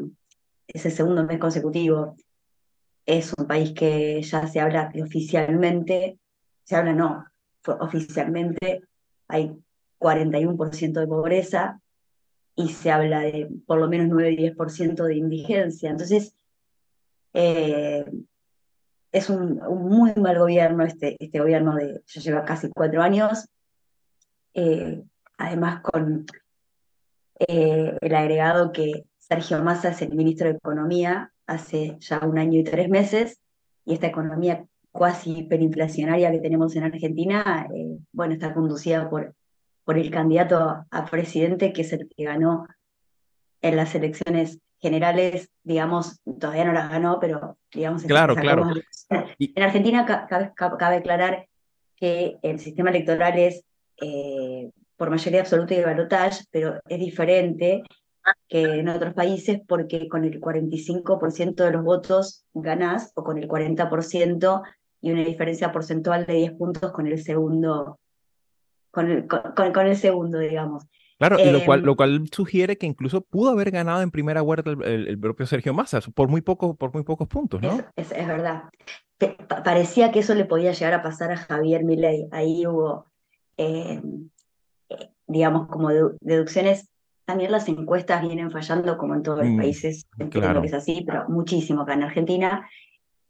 es 0.67 0.85
el 0.85 0.91
segundo 0.91 1.23
mes 1.23 1.39
consecutivo. 1.39 2.15
Es 3.05 3.33
un 3.37 3.47
país 3.47 3.71
que 3.73 4.21
ya 4.21 4.47
se 4.47 4.59
habla 4.59 4.89
que 4.89 5.03
oficialmente, 5.03 6.19
se 6.63 6.75
habla 6.75 6.93
no, 6.93 7.25
oficialmente 7.79 8.83
hay 9.27 9.55
41% 9.99 10.99
de 10.99 11.07
pobreza 11.07 11.81
y 12.55 12.69
se 12.69 12.91
habla 12.91 13.21
de 13.21 13.49
por 13.65 13.79
lo 13.79 13.87
menos 13.87 14.07
9-10% 14.07 15.03
de 15.03 15.15
indigencia. 15.15 15.89
Entonces, 15.89 16.35
eh, 17.33 18.05
es 19.11 19.29
un, 19.29 19.57
muy 19.57 20.13
mal 20.15 20.39
gobierno, 20.39 20.83
este, 20.83 21.15
este 21.19 21.39
gobierno 21.39 21.75
de, 21.75 22.01
ya 22.05 22.21
lleva 22.21 22.45
casi 22.45 22.69
cuatro 22.69 23.01
años, 23.01 23.47
además 25.37 25.81
con 25.81 26.25
eh, 27.39 27.97
el 28.01 28.15
agregado 28.15 28.71
que 28.71 29.05
Sergio 29.17 29.63
Massa 29.63 29.89
es 29.89 30.01
el 30.01 30.15
ministro 30.15 30.47
de 30.47 30.55
Economía 30.55 31.31
hace 31.45 31.97
ya 31.99 32.19
un 32.19 32.37
año 32.37 32.59
y 32.59 32.63
tres 32.63 32.89
meses, 32.89 33.39
y 33.85 33.93
esta 33.93 34.07
economía 34.07 34.65
cuasi 34.91 35.39
hiperinflacionaria 35.39 36.31
que 36.31 36.39
tenemos 36.39 36.75
en 36.75 36.83
Argentina, 36.83 37.67
eh, 37.73 37.99
bueno, 38.11 38.33
está 38.33 38.53
conducida 38.53 39.09
por, 39.09 39.35
por 39.85 39.97
el 39.97 40.09
candidato 40.09 40.85
a 40.89 41.05
presidente, 41.05 41.71
que 41.71 41.81
es 41.81 41.93
el 41.93 42.09
que 42.09 42.23
ganó 42.23 42.67
en 43.61 43.75
las 43.75 43.93
elecciones 43.95 44.59
generales, 44.79 45.49
digamos, 45.63 46.19
todavía 46.39 46.65
no 46.65 46.73
las 46.73 46.89
ganó, 46.89 47.19
pero 47.19 47.57
digamos... 47.71 48.03
Claro, 48.03 48.35
claro. 48.35 48.71
En 49.39 49.63
Argentina 49.63 50.05
cabe, 50.05 50.97
aclarar 50.97 51.47
que 51.95 52.37
el 52.41 52.59
sistema 52.59 52.89
electoral 52.89 53.37
es 53.37 53.63
eh, 54.01 54.71
por 54.95 55.09
mayoría 55.09 55.41
absoluta 55.41 55.73
y 55.73 55.77
de 55.77 55.85
balotage, 55.85 56.43
pero 56.51 56.79
es 56.87 56.99
diferente 56.99 57.83
que 58.47 58.79
en 58.79 58.89
otros 58.89 59.13
países 59.13 59.61
porque 59.67 60.07
con 60.07 60.25
el 60.25 60.41
45% 60.41 61.55
de 61.55 61.71
los 61.71 61.83
votos 61.83 62.45
ganás 62.53 63.11
o 63.15 63.23
con 63.23 63.37
el 63.37 63.47
40% 63.47 64.63
y 65.01 65.11
una 65.11 65.23
diferencia 65.23 65.71
porcentual 65.71 66.25
de 66.25 66.33
10 66.33 66.53
puntos 66.53 66.91
con 66.91 67.07
el 67.07 67.21
segundo, 67.21 67.99
con 68.91 69.09
el, 69.09 69.27
con, 69.27 69.87
el 69.87 69.95
segundo, 69.95 70.39
digamos. 70.39 70.85
Claro, 71.19 71.39
y 71.39 71.49
lo 71.49 71.65
cual, 71.65 71.81
lo 71.81 71.95
cual 71.95 72.27
sugiere 72.31 72.77
que 72.77 72.85
incluso 72.85 73.21
pudo 73.21 73.49
haber 73.49 73.71
ganado 73.71 74.01
en 74.01 74.11
primera 74.11 74.41
vuelta 74.41 74.71
el, 74.71 75.19
propio 75.19 75.47
Sergio 75.47 75.73
Massa, 75.73 75.99
por 76.13 76.27
muy, 76.27 76.41
poco, 76.41 76.75
por 76.75 76.93
muy 76.93 77.03
pocos 77.03 77.27
puntos, 77.27 77.61
¿no? 77.61 77.79
Es, 77.95 78.11
es, 78.11 78.27
verdad. 78.27 78.63
parecía 79.63 80.11
que 80.11 80.19
eso 80.19 80.35
le 80.35 80.45
podía 80.45 80.73
llegar 80.73 80.93
a 80.93 81.01
pasar 81.01 81.31
a 81.31 81.37
Javier 81.37 81.83
Milei. 81.83 82.27
Ahí 82.31 82.67
hubo, 82.67 83.07
eh, 83.57 84.01
digamos, 85.27 85.67
como 85.67 85.89
deducciones. 86.21 86.89
También 87.25 87.51
las 87.51 87.67
encuestas 87.67 88.21
vienen 88.21 88.51
fallando, 88.51 88.97
como 88.97 89.15
en 89.15 89.23
todos 89.23 89.39
los 89.39 89.49
mm, 89.49 89.57
países. 89.57 90.07
Entiendo 90.17 90.61
que 90.61 90.67
es 90.67 90.73
así, 90.73 91.03
pero 91.05 91.27
muchísimo 91.27 91.81
acá 91.81 91.93
en 91.93 92.03
Argentina. 92.03 92.69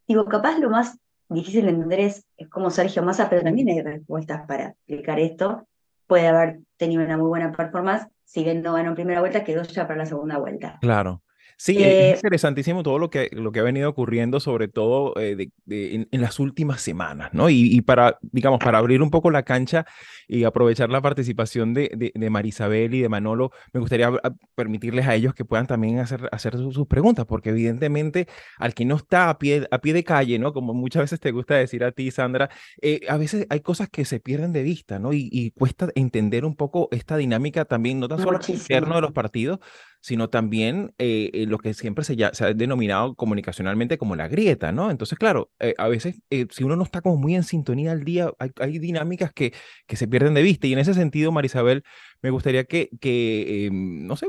Digo, 0.08 0.26
capaz 0.26 0.60
lo 0.60 0.70
más 0.70 1.00
difícil 1.30 1.66
de 1.66 1.72
entender 1.72 2.02
es, 2.02 2.26
es 2.38 2.48
como 2.50 2.70
Sergio 2.70 3.02
Massa, 3.04 3.30
pero 3.30 3.42
también 3.42 3.70
hay 3.70 3.82
respuestas 3.82 4.46
para 4.48 4.70
explicar 4.70 5.20
esto 5.20 5.68
puede 6.08 6.28
haber 6.28 6.60
tenido 6.78 7.04
una 7.04 7.18
muy 7.18 7.28
buena 7.28 7.52
performance, 7.52 8.08
si 8.24 8.44
bien 8.44 8.62
no 8.62 8.74
ganó 8.74 8.90
en 8.90 8.96
primera 8.96 9.20
vuelta, 9.20 9.44
quedó 9.44 9.62
ya 9.64 9.86
para 9.88 10.00
la 10.00 10.06
segunda 10.06 10.38
vuelta. 10.38 10.80
Claro. 10.82 11.22
Sí, 11.60 11.76
es 11.80 11.84
eh, 11.84 12.12
interesantísimo 12.16 12.84
todo 12.84 13.00
lo 13.00 13.10
que, 13.10 13.30
lo 13.32 13.52
que 13.52 13.60
ha 13.60 13.64
venido 13.64 13.90
ocurriendo, 13.90 14.40
sobre 14.40 14.68
todo 14.68 15.16
eh, 15.20 15.50
en, 15.68 16.22
las 16.22 16.40
últimas 16.40 16.82
semanas, 16.82 17.34
¿no? 17.34 17.50
Y, 17.50 17.82
para, 17.82 18.20
digamos, 18.22 18.60
para 18.60 18.78
abrir 18.78 19.02
un 19.02 19.10
poco 19.10 19.32
la 19.32 19.42
cancha 19.42 19.88
y 20.28 20.44
aprovechar 20.44 20.92
la 20.92 21.02
participación 21.02 21.74
de, 21.74 22.12
de, 22.14 22.30
Marisabel 22.30 22.94
y 22.94 23.02
de 23.02 23.10
Manolo, 23.10 23.52
me 23.74 23.80
gustaría 23.80 24.12
permitirles 24.54 25.08
a 25.08 25.16
ellos 25.16 25.34
que 25.34 25.46
puedan 25.46 25.66
también 25.66 25.98
hacer, 25.98 26.30
hacer 26.32 26.58
sus, 26.58 26.86
preguntas, 26.86 27.26
porque 27.26 27.50
evidentemente 27.50 28.28
al 28.60 28.76
que 28.76 28.86
no 28.86 28.96
está 28.96 29.32
a 29.32 29.40
pie, 29.40 29.68
a 29.72 29.80
pie 29.80 29.94
de 29.94 30.04
calle, 30.04 30.38
¿no? 30.38 30.54
Como 30.54 30.76
muchas 30.76 31.02
veces 31.02 31.20
te 31.20 31.32
gusta 31.32 31.56
decir 31.56 31.84
a 31.84 31.92
ti, 31.92 32.12
Sandra, 32.12 32.52
eh, 32.84 33.02
a 33.10 33.18
veces 33.18 33.48
hay 33.50 33.62
cosas 33.62 33.90
que 33.90 34.06
se 34.06 34.20
pierden 34.20 34.54
de 34.54 34.62
vista, 34.62 35.00
¿no? 35.00 35.12
Y, 35.12 35.28
y 35.32 35.50
cuesta 35.52 35.90
entender 35.96 36.46
un 36.46 36.56
poco 36.56 36.88
esta 36.92 37.18
dinámica 37.18 37.66
también, 37.66 38.00
no 38.00 38.08
tan 38.08 38.22
solo 38.22 38.40
interno 38.48 38.94
de 38.94 39.02
los 39.02 39.12
partidos, 39.12 39.60
sino 40.08 40.30
también 40.30 40.94
eh, 41.00 41.32
eh, 41.34 41.46
lo 41.48 41.58
que 41.58 41.74
siempre 41.74 42.06
se, 42.06 42.16
ha 42.24 42.54
denominado 42.54 43.14
comunicacionalmente 43.16 43.98
como 43.98 44.16
la 44.16 44.30
grieta, 44.30 44.72
¿no? 44.72 44.90
Entonces, 44.90 45.20
claro, 45.20 45.52
eh, 45.60 45.74
a 45.78 45.90
veces 45.90 46.22
si 46.50 46.64
uno 46.64 46.78
no 46.78 46.84
está 46.84 47.02
como 47.02 47.18
muy 47.18 47.36
en 47.36 47.44
sintonía 47.44 47.92
al 47.92 48.06
día, 48.06 48.32
hay, 48.40 48.80
dinámicas 48.80 49.34
que, 49.34 49.54
que 49.86 49.98
se 49.98 50.08
pierden 50.08 50.34
de 50.34 50.44
vista. 50.44 50.66
Y 50.66 50.72
en 50.72 50.80
ese 50.80 50.94
sentido, 50.94 51.34
Marisabel, 51.34 51.84
me 52.22 52.30
gustaría 52.30 52.64
que, 52.64 52.90
que 53.02 53.68
no 53.70 54.16
sé, 54.16 54.28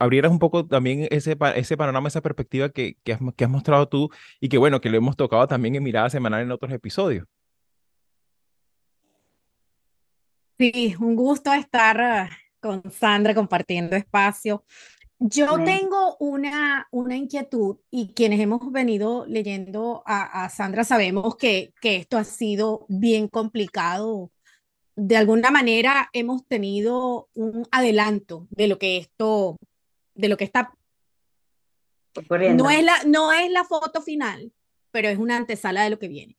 abrieras 0.00 0.32
un 0.32 0.40
poco 0.40 0.66
también 0.66 1.06
ese, 1.12 1.36
ese 1.54 1.76
panorama, 1.76 2.08
esa 2.08 2.20
perspectiva 2.20 2.70
que, 2.70 2.96
que, 3.04 3.12
has, 3.12 3.20
que 3.36 3.44
has 3.44 3.50
mostrado 3.50 3.88
tú 3.88 4.10
y 4.40 4.48
que, 4.48 4.58
bueno, 4.58 4.80
que 4.80 4.90
lo 4.90 4.96
hemos 4.96 5.16
tocado 5.16 5.46
también 5.46 5.76
en 5.76 5.84
Mirada 5.84 6.10
Semanal 6.10 6.42
en 6.42 6.50
otros 6.50 6.72
episodios. 6.72 7.28
Sí, 10.58 10.96
un 10.98 11.14
gusto 11.14 11.52
estar 11.52 12.30
con 12.60 12.82
Sandra 12.90 13.34
compartiendo 13.34 13.96
espacio. 13.96 14.64
Yo 15.18 15.62
tengo 15.64 16.16
una, 16.18 16.88
una 16.90 17.14
inquietud 17.14 17.76
y 17.90 18.14
quienes 18.14 18.40
hemos 18.40 18.72
venido 18.72 19.26
leyendo 19.26 20.02
a, 20.06 20.48
Sandra 20.48 20.82
sabemos 20.82 21.36
que, 21.36 21.74
que 21.82 21.96
esto 21.96 22.16
ha 22.16 22.24
sido 22.24 22.86
bien 22.88 23.28
complicado. 23.28 24.30
De 24.96 25.18
alguna 25.18 25.50
manera 25.50 26.08
hemos 26.14 26.46
tenido 26.46 27.28
un 27.34 27.66
adelanto 27.70 28.46
de 28.50 28.68
lo 28.68 28.78
que 28.78 28.96
esto, 28.96 29.58
de 30.14 30.28
lo 30.28 30.38
que 30.38 30.44
está... 30.44 30.72
No 32.30 32.70
es, 32.70 32.82
la, 32.82 33.04
no 33.04 33.30
es 33.32 33.50
la 33.50 33.64
foto 33.64 34.00
final, 34.00 34.50
pero 34.90 35.08
es 35.08 35.18
una 35.18 35.36
antesala 35.36 35.82
de 35.82 35.90
lo 35.90 35.98
que 35.98 36.08
viene. 36.08 36.38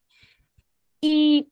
Y 1.01 1.51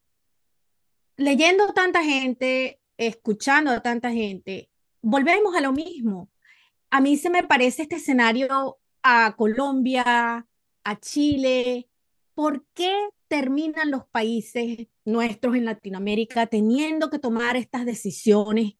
leyendo 1.15 1.73
tanta 1.73 2.03
gente, 2.03 2.78
escuchando 2.99 3.71
a 3.71 3.81
tanta 3.81 4.11
gente, 4.11 4.69
volvemos 5.01 5.55
a 5.55 5.61
lo 5.61 5.71
mismo. 5.71 6.29
A 6.91 7.01
mí 7.01 7.17
se 7.17 7.29
me 7.29 7.43
parece 7.43 7.83
este 7.83 7.95
escenario 7.95 8.77
a 9.01 9.35
Colombia, 9.37 10.45
a 10.83 10.99
Chile. 10.99 11.89
¿Por 12.33 12.65
qué 12.73 12.93
terminan 13.29 13.91
los 13.91 14.05
países 14.07 14.87
nuestros 15.05 15.55
en 15.55 15.65
Latinoamérica 15.65 16.47
teniendo 16.47 17.09
que 17.09 17.19
tomar 17.19 17.55
estas 17.55 17.85
decisiones 17.85 18.73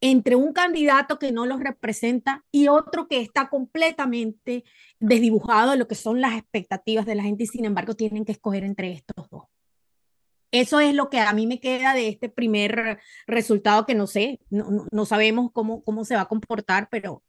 entre 0.00 0.36
un 0.36 0.52
candidato 0.52 1.18
que 1.18 1.32
no 1.32 1.46
los 1.46 1.60
representa 1.60 2.44
y 2.52 2.68
otro 2.68 3.08
que 3.08 3.20
está 3.20 3.48
completamente 3.48 4.64
desdibujado 5.00 5.72
de 5.72 5.78
lo 5.78 5.88
que 5.88 5.94
son 5.94 6.20
las 6.20 6.34
expectativas 6.38 7.06
de 7.06 7.16
la 7.16 7.22
gente 7.24 7.44
y 7.44 7.48
sin 7.48 7.64
embargo 7.64 7.94
tienen 7.94 8.24
que 8.24 8.32
escoger 8.32 8.64
entre 8.64 8.92
estos 8.92 9.28
dos? 9.30 9.44
Eso 10.54 10.78
es 10.78 10.94
lo 10.94 11.10
que 11.10 11.18
a 11.18 11.32
mí 11.32 11.48
me 11.48 11.58
queda 11.58 11.94
de 11.94 12.06
este 12.06 12.28
primer 12.28 13.00
resultado 13.26 13.86
que 13.86 13.96
no 13.96 14.06
sé, 14.06 14.38
no, 14.50 14.86
no, 14.92 15.04
sabemos 15.04 15.50
cómo, 15.52 15.82
cómo 15.82 16.04
se 16.04 16.14
va 16.14 16.20
a 16.20 16.28
comportar, 16.28 16.86
pero, 16.92 17.24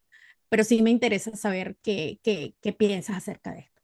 pero 0.48 0.62
sí 0.62 0.80
me 0.80 0.90
interesa 0.90 1.34
saber 1.34 1.76
qué, 1.82 2.20
qué, 2.22 2.54
qué 2.62 2.72
piensas 2.72 3.16
acerca 3.16 3.50
de 3.50 3.58
esto. 3.58 3.82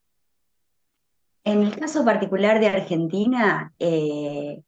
En 1.42 1.64
el 1.64 1.76
caso 1.76 2.04
particular 2.04 2.60
de 2.60 2.68
Argentina, 2.68 3.74
eh, 3.80 4.62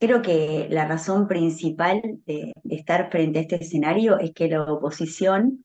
creo 0.00 0.20
que 0.20 0.66
la 0.68 0.84
razón 0.88 1.28
principal 1.28 2.02
de, 2.26 2.52
estar 2.70 3.08
frente 3.08 3.38
a 3.38 3.42
este 3.42 3.62
escenario 3.62 4.18
es 4.18 4.32
que 4.32 4.48
la 4.48 4.64
oposición, 4.64 5.64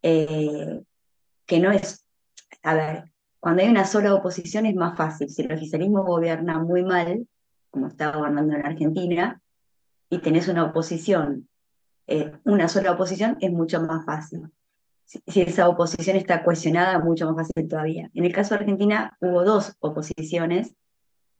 eh, 0.00 0.80
que 1.44 1.60
no 1.60 1.70
es, 1.70 2.06
a 2.62 2.72
ver, 2.72 3.12
cuando 3.40 3.62
hay 3.62 3.68
una 3.68 3.84
sola 3.84 4.14
oposición 4.14 4.64
es 4.64 4.74
más 4.74 4.96
fácil. 4.96 5.28
Si 5.28 5.42
el 5.42 5.52
oficialismo 5.52 6.02
gobierna 6.02 6.58
muy 6.58 6.82
mal, 6.82 7.28
como 7.72 7.88
está 7.88 8.12
gobernando 8.12 8.54
en 8.54 8.64
Argentina, 8.64 9.40
y 10.08 10.18
tenés 10.18 10.46
una 10.46 10.64
oposición, 10.64 11.48
eh, 12.06 12.32
una 12.44 12.68
sola 12.68 12.92
oposición, 12.92 13.38
es 13.40 13.50
mucho 13.50 13.80
más 13.80 14.04
fácil. 14.04 14.48
Si, 15.04 15.20
esa 15.40 15.68
oposición 15.68 16.16
está 16.16 16.44
cuestionada, 16.44 16.98
mucho 17.00 17.26
más 17.32 17.48
fácil 17.48 17.68
todavía. 17.68 18.10
En 18.14 18.24
el 18.24 18.32
caso 18.32 18.54
de 18.54 18.60
Argentina 18.60 19.16
hubo 19.20 19.42
dos 19.42 19.74
oposiciones, 19.80 20.74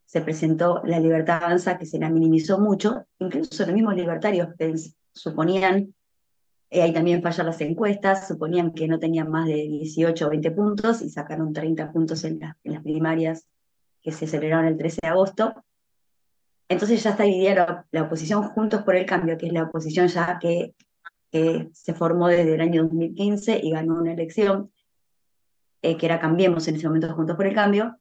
se 0.07 0.23
presentó 0.23 0.83
la 0.85 0.99
libertad 1.01 1.45
avanza, 1.45 1.79
que 1.79 1.87
se 1.87 1.99
la 1.99 2.11
minimizó 2.11 2.59
mucho, 2.59 3.05
incluso 3.19 3.65
los 3.65 3.75
mismos 3.75 3.95
libertarios 3.95 4.49
suponían, 5.13 5.95
eh, 6.71 6.83
ahí 6.83 6.95
también 6.95 7.23
fallan 7.23 7.47
las 7.47 7.61
encuestas, 7.61 8.27
suponían 8.27 8.73
que 8.73 8.89
no 8.89 8.99
tenían 8.99 9.31
más 9.31 9.47
de 9.47 9.55
18 9.55 10.27
o 10.27 10.31
20 10.31 10.51
puntos 10.53 11.03
y 11.03 11.11
sacaron 11.11 11.53
30 11.53 11.93
puntos 11.93 12.25
en, 12.25 12.41
en 12.43 12.73
las 12.73 12.83
primarias 12.83 13.47
que 14.03 14.13
se 14.13 14.27
celebraron 14.27 14.67
el 14.67 14.79
13 14.79 14.99
de 15.03 15.09
agosto. 15.09 15.55
Entonces 16.73 17.03
ya 17.03 17.11
está 17.11 17.25
dividida 17.25 17.87
la, 17.91 18.03
oposición 18.05 18.45
Juntos 18.45 18.83
por 18.83 18.97
el 18.97 19.05
Cambio, 19.05 19.37
que 19.37 19.47
es 19.47 19.53
la 19.53 19.65
oposición 19.65 20.09
ya 20.09 20.39
que, 20.41 20.75
se 21.31 21.95
formó 21.95 22.29
desde 22.29 22.55
el 22.55 22.61
año 22.61 22.83
2015 22.83 23.61
y 23.63 23.71
ganó 23.71 23.95
una 23.99 24.13
elección, 24.13 24.71
eh, 25.83 25.97
que 25.97 26.07
era 26.07 26.19
Cambiemos 26.19 26.67
en 26.69 26.77
ese 26.77 26.87
momento 26.87 27.13
Juntos 27.15 27.37
por 27.37 27.47
el 27.47 27.55
Cambio, 27.55 27.99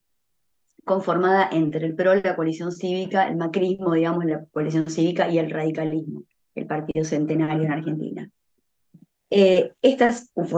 conformada 0.85 1.49
entre 1.51 1.85
el 1.85 1.95
PRO, 1.95 2.15
la 2.15 2.35
coalición 2.35 2.71
cívica, 2.71 3.27
el 3.27 3.35
macrismo, 3.35 3.93
digamos, 3.93 4.25
la 4.25 4.45
coalición 4.51 4.89
cívica 4.89 5.29
y 5.29 5.37
el 5.37 5.49
radicalismo, 5.49 6.23
el 6.55 6.65
partido 6.65 7.03
centenario 7.05 7.63
en 7.63 7.71
Argentina. 7.71 8.31
Eh, 9.29 9.73
esta 9.81 10.07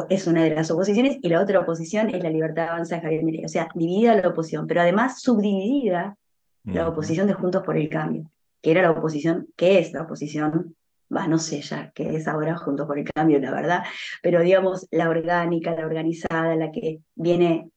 es, 0.09 0.27
una 0.27 0.43
de 0.43 0.55
las 0.55 0.69
oposiciones 0.69 1.17
y 1.21 1.29
la 1.29 1.41
otra 1.41 1.59
oposición 1.59 2.09
es 2.09 2.23
la 2.23 2.29
libertad 2.29 2.69
avanza 2.69 2.95
de 2.95 3.01
Javier 3.01 3.23
Milei, 3.23 3.45
o 3.45 3.49
sea, 3.49 3.69
dividida 3.75 4.15
la 4.15 4.29
oposición, 4.29 4.67
pero 4.67 4.81
además 4.81 5.21
subdividida 5.21 6.17
la 6.63 6.87
oposición 6.87 7.27
de 7.27 7.33
Juntos 7.33 7.63
por 7.63 7.77
el 7.77 7.89
Cambio, 7.89 8.31
que 8.61 8.71
era 8.71 8.81
la 8.81 8.91
oposición, 8.91 9.47
que 9.55 9.79
es 9.79 9.91
la 9.91 10.03
oposición, 10.03 10.75
va, 11.15 11.27
no 11.27 11.37
sé 11.37 11.61
ya 11.61 11.91
qué 11.91 12.15
es 12.15 12.27
ahora 12.27 12.57
Juntos 12.57 12.87
por 12.87 12.97
el 12.97 13.09
Cambio, 13.11 13.39
la 13.39 13.51
verdad, 13.51 13.83
pero 14.21 14.41
digamos 14.41 14.87
la 14.91 15.09
orgánica, 15.09 15.75
la 15.75 15.85
organizada, 15.85 16.55
la 16.55 16.71
que 16.71 17.01
viene, 17.15 17.69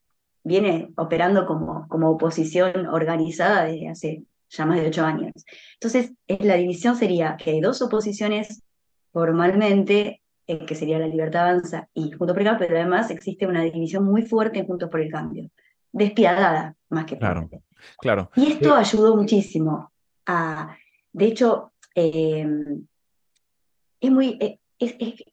viene 0.43 0.89
operando 0.95 1.45
como, 1.45 1.87
como 1.89 2.11
oposición 2.11 2.87
organizada 2.87 3.65
desde 3.65 3.89
hace 3.89 4.23
ya 4.49 4.65
más 4.65 4.79
de 4.79 4.87
ocho 4.87 5.03
años. 5.05 5.33
Entonces, 5.73 6.13
la 6.27 6.55
división 6.55 6.95
sería 6.95 7.35
que 7.37 7.51
hay 7.51 7.61
dos 7.61 7.81
oposiciones 7.81 8.63
formalmente, 9.11 10.21
eh, 10.47 10.65
que 10.65 10.75
sería 10.75 10.99
la 10.99 11.07
Libertad 11.07 11.49
Avanza 11.49 11.89
y 11.93 12.11
Juntos 12.11 12.33
por 12.33 12.39
el 12.39 12.45
Cambio, 12.45 12.67
pero 12.67 12.79
además 12.79 13.11
existe 13.11 13.45
una 13.45 13.63
división 13.63 14.05
muy 14.05 14.21
fuerte 14.21 14.59
en 14.59 14.67
Juntos 14.67 14.89
por 14.89 15.01
el 15.01 15.11
Cambio, 15.11 15.49
despiadada 15.91 16.75
más 16.89 17.05
que 17.05 17.17
claro. 17.17 17.49
Claro. 17.99 18.29
Y 18.35 18.51
esto 18.51 18.69
eh, 18.69 18.79
ayudó 18.79 19.15
muchísimo 19.15 19.91
a, 20.25 20.75
de 21.13 21.25
hecho, 21.25 21.73
em, 21.95 22.85
es 23.99 24.11
muy, 24.11 24.37
eh, 24.39 24.59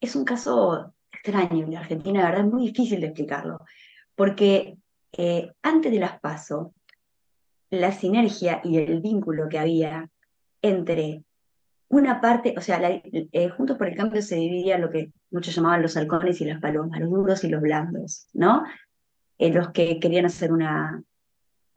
es, 0.01 0.17
un 0.17 0.25
caso 0.25 0.95
extraño 1.13 1.67
en 1.67 1.77
Argentina, 1.77 2.23
la 2.23 2.31
verdad 2.31 2.47
es 2.47 2.53
muy 2.53 2.67
difícil 2.69 3.01
de 3.01 3.09
explicarlo, 3.09 3.61
porque 4.15 4.79
eh, 5.13 5.53
antes 5.63 5.93
de 5.93 5.99
las 5.99 6.21
PASO, 6.21 6.73
la 7.71 7.93
sinergia 7.93 8.61
y 8.65 8.79
el 8.79 9.01
vínculo 9.01 9.49
que 9.49 9.59
había 9.59 10.09
entre 10.63 11.25
una 11.89 12.21
parte, 12.21 12.55
o 12.57 12.61
sea, 12.61 12.81
Juntos 13.57 13.77
por 13.77 13.89
el 13.89 13.97
Cambio 13.97 14.23
se 14.23 14.37
dividía 14.37 14.79
lo 14.79 14.91
que 14.91 15.13
muchos 15.31 15.55
llamaban 15.55 15.83
los 15.83 15.97
halcones 15.97 16.41
y 16.41 16.45
las 16.45 16.61
palomas, 16.61 17.01
los 17.01 17.11
duros 17.11 17.45
y 17.45 17.49
los 17.49 17.61
blandos, 17.61 18.29
¿no? 18.33 18.65
los 19.39 19.71
que 19.73 19.99
querían 20.01 20.27
hacer 20.27 20.53
una, 20.53 21.03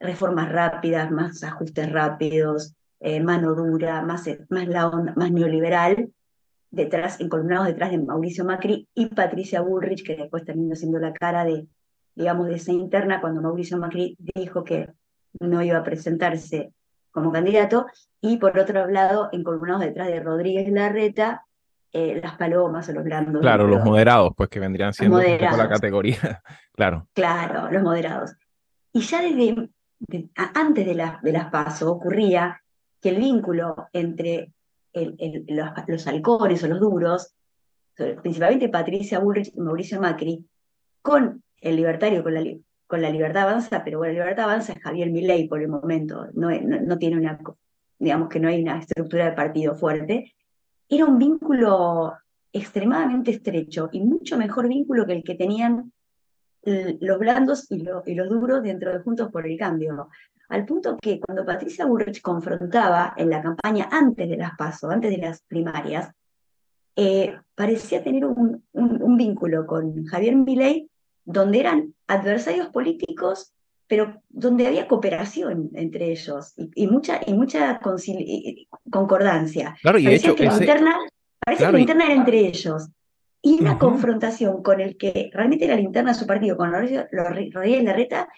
reformas 0.00 0.50
rápidas, 0.50 1.10
más 1.10 1.42
ajustes 1.42 1.90
rápidos, 1.90 2.74
eh, 3.00 3.20
mano 3.20 3.54
dura, 3.54 4.02
más, 4.02 4.28
más, 4.48 4.68
la 4.68 4.90
más 5.16 5.30
neoliberal, 5.30 6.10
detrás, 6.70 7.20
encolumnados 7.20 7.66
detrás 7.66 7.90
de 7.90 7.98
Mauricio 7.98 8.44
Macri 8.44 8.88
y 8.94 9.06
Patricia 9.06 9.60
Bullrich, 9.60 10.04
que 10.04 10.16
después 10.16 10.44
terminó 10.44 10.74
siendo 10.74 10.98
la 10.98 11.12
cara 11.12 11.44
de, 11.44 11.66
digamos, 12.14 12.48
de 12.48 12.56
esa 12.56 12.72
interna 12.72 13.20
cuando 13.20 13.40
Mauricio 13.40 13.78
Macri 13.78 14.16
dijo 14.34 14.64
que 14.64 14.90
no 15.40 15.62
iba 15.62 15.78
a 15.78 15.84
presentarse 15.84 16.72
como 17.10 17.32
candidato, 17.32 17.86
y 18.20 18.36
por 18.36 18.58
otro 18.58 18.86
lado, 18.88 19.28
encolumnados 19.32 19.82
detrás 19.82 20.08
de 20.08 20.20
Rodríguez 20.20 20.68
Larreta, 20.70 21.44
eh, 21.92 22.20
las 22.22 22.36
palomas 22.36 22.88
o 22.88 22.92
los 22.92 23.04
blandos. 23.04 23.40
Claro, 23.40 23.66
los 23.66 23.82
moderados, 23.82 24.32
pues 24.36 24.48
que 24.50 24.60
vendrían 24.60 24.92
siendo 24.92 25.18
la 25.18 25.68
categoría, 25.68 26.42
claro. 26.74 27.08
Claro, 27.14 27.70
los 27.70 27.82
moderados. 27.82 28.36
Y 28.92 29.00
ya 29.00 29.22
desde 29.22 29.70
antes 30.54 30.86
de, 30.86 30.94
de 31.22 31.32
las 31.32 31.50
PASO 31.50 31.92
ocurría 31.92 32.62
que 33.00 33.10
el 33.10 33.16
vínculo 33.16 33.88
entre 33.92 34.52
los, 35.86 36.06
halcones 36.06 36.62
o 36.62 36.68
los 36.68 36.80
duros, 36.80 37.34
principalmente 38.22 38.68
Patricia 38.68 39.18
Bullrich 39.18 39.52
y 39.54 39.60
Mauricio 39.60 40.00
Macri, 40.00 40.44
con 41.02 41.42
el 41.60 41.76
libertario, 41.76 42.22
con 42.22 42.34
la, 42.34 42.42
con 42.86 43.02
la 43.02 43.10
libertad 43.10 43.44
avanza, 43.44 43.82
pero 43.84 43.98
bueno, 43.98 44.14
la 44.14 44.20
libertad 44.20 44.44
avanza 44.44 44.72
es 44.72 44.80
Javier 44.80 45.10
Milei 45.10 45.48
por 45.48 45.60
el 45.60 45.68
momento, 45.68 46.26
no, 46.34 46.50
no, 46.50 46.98
tiene 46.98 47.16
una, 47.16 47.38
digamos 47.98 48.28
que 48.28 48.40
no 48.40 48.48
hay 48.48 48.62
una 48.62 48.78
estructura 48.78 49.26
de 49.26 49.32
partido 49.32 49.74
fuerte, 49.74 50.34
era 50.88 51.04
un 51.04 51.18
vínculo 51.18 52.14
extremadamente 52.52 53.32
estrecho 53.32 53.90
y 53.92 54.00
mucho 54.00 54.38
mejor 54.38 54.68
vínculo 54.68 55.06
que 55.06 55.12
el 55.12 55.24
que 55.24 55.34
tenían 55.34 55.92
los 57.00 57.18
blandos 57.18 57.70
y, 57.70 57.84
y, 58.06 58.14
los 58.14 58.28
duros 58.28 58.62
dentro 58.62 58.92
de 58.92 58.98
Juntos 59.00 59.30
por 59.30 59.46
el 59.46 59.58
Cambio 59.58 60.08
al 60.48 60.64
punto 60.64 60.96
que 61.00 61.20
cuando 61.20 61.44
Patricia 61.44 61.84
Bullrich 61.84 62.22
confrontaba 62.22 63.14
en 63.16 63.30
la 63.30 63.42
campaña 63.42 63.88
antes 63.90 64.28
de 64.28 64.36
las 64.36 64.56
PASO, 64.56 64.90
antes 64.90 65.10
de 65.10 65.18
las 65.18 65.42
primarias, 65.42 66.10
eh, 66.96 67.36
parecía 67.54 68.02
tener 68.02 68.24
un, 68.24 68.64
vínculo 69.16 69.66
con 69.66 70.04
Javier 70.06 70.36
Milei 70.36 70.88
donde 71.24 71.60
eran 71.60 71.94
adversarios 72.06 72.68
políticos, 72.68 73.52
pero 73.86 74.22
donde 74.28 74.66
había 74.66 74.88
cooperación 74.88 75.70
entre 75.74 76.10
ellos 76.10 76.54
y, 76.56 76.86
mucha, 76.86 77.20
y 77.26 77.34
mucha 77.34 77.80
concordancia. 78.90 79.76
Claro, 79.82 79.98
y 79.98 80.06
hecho, 80.06 80.34
que 80.34 80.44
la 80.44 80.56
interna, 80.56 80.96
parece 81.44 81.66
que 81.66 81.72
la 81.72 81.80
interna 81.80 82.04
era 82.04 82.14
entre 82.14 82.46
ellos. 82.46 82.88
Y 83.40 83.60
una 83.60 83.78
confrontación 83.78 84.62
con 84.62 84.80
el 84.80 84.96
que 84.96 85.30
realmente 85.32 85.64
era 85.64 85.76
la 85.76 85.80
interna 85.80 86.12
de 86.12 86.18
su 86.18 86.26
partido, 86.26 86.56
con 86.56 86.72
Rodríguez 86.72 87.84
Larreta, 87.84 88.28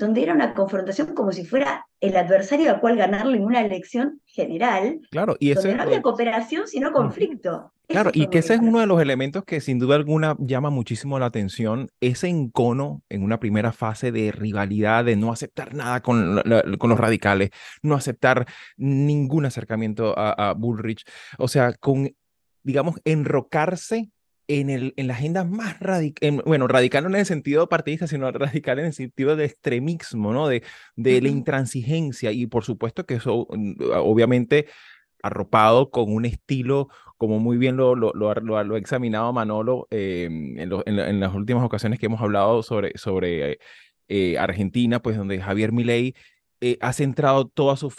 donde 0.00 0.22
era 0.22 0.32
una 0.32 0.54
confrontación 0.54 1.14
como 1.14 1.30
si 1.30 1.44
fuera 1.44 1.86
el 2.00 2.16
adversario 2.16 2.70
al 2.70 2.80
cual 2.80 2.96
ganarle 2.96 3.36
en 3.36 3.44
una 3.44 3.60
elección 3.60 4.20
general, 4.24 5.00
claro, 5.10 5.36
y 5.38 5.52
donde 5.52 5.74
no 5.74 5.82
había 5.82 6.02
cooperación, 6.02 6.66
sino 6.66 6.90
conflicto. 6.90 7.72
Claro, 7.86 8.10
y 8.14 8.28
que 8.28 8.38
ese 8.38 8.54
es 8.54 8.60
uno 8.60 8.80
de 8.80 8.86
los 8.86 9.00
elementos 9.02 9.44
que 9.44 9.60
sin 9.60 9.78
duda 9.78 9.96
alguna 9.96 10.36
llama 10.38 10.70
muchísimo 10.70 11.18
la 11.18 11.26
atención, 11.26 11.90
ese 12.00 12.28
encono 12.28 13.02
en 13.08 13.22
una 13.22 13.38
primera 13.40 13.72
fase 13.72 14.10
de 14.10 14.32
rivalidad, 14.32 15.04
de 15.04 15.16
no 15.16 15.32
aceptar 15.32 15.74
nada 15.74 16.00
con, 16.00 16.40
con 16.78 16.90
los 16.90 16.98
radicales, 16.98 17.50
no 17.82 17.94
aceptar 17.94 18.46
ningún 18.76 19.44
acercamiento 19.44 20.18
a, 20.18 20.50
a 20.50 20.54
Bullrich, 20.54 21.04
o 21.36 21.48
sea, 21.48 21.74
con, 21.74 22.10
digamos, 22.62 23.00
enrocarse 23.04 24.10
en, 24.50 24.68
el, 24.68 24.94
en 24.96 25.06
la 25.06 25.14
agenda 25.14 25.44
más 25.44 25.78
radical, 25.78 26.42
bueno, 26.44 26.66
radical 26.66 27.04
no 27.04 27.10
en 27.10 27.16
el 27.16 27.26
sentido 27.26 27.68
partidista, 27.68 28.08
sino 28.08 28.30
radical 28.32 28.80
en 28.80 28.86
el 28.86 28.92
sentido 28.92 29.36
de 29.36 29.44
extremismo, 29.44 30.32
¿no? 30.32 30.48
De, 30.48 30.64
de 30.96 31.20
la 31.22 31.28
intransigencia 31.28 32.32
y 32.32 32.46
por 32.46 32.64
supuesto 32.64 33.06
que 33.06 33.14
eso, 33.14 33.46
mm, 33.48 33.74
obviamente, 33.94 34.66
arropado 35.22 35.90
con 35.90 36.12
un 36.12 36.24
estilo, 36.24 36.88
como 37.16 37.38
muy 37.38 37.58
bien 37.58 37.76
lo, 37.76 37.94
lo, 37.94 38.12
lo, 38.14 38.34
lo 38.34 38.74
ha 38.74 38.78
examinado 38.78 39.32
Manolo 39.32 39.86
en, 39.90 40.58
en, 40.58 41.20
las 41.20 41.34
últimas 41.34 41.62
ocasiones 41.62 41.98
que 41.98 42.06
hemos 42.06 42.20
hablado 42.20 42.62
sobre, 42.62 42.92
sobre 42.96 43.58
eh, 44.08 44.38
Argentina, 44.38 45.00
pues 45.00 45.16
donde 45.16 45.40
Javier 45.40 45.70
Milei 45.70 46.14
eh, 46.60 46.76
ha 46.80 46.92
centrado 46.92 47.48
toda 47.48 47.76
su, 47.76 47.90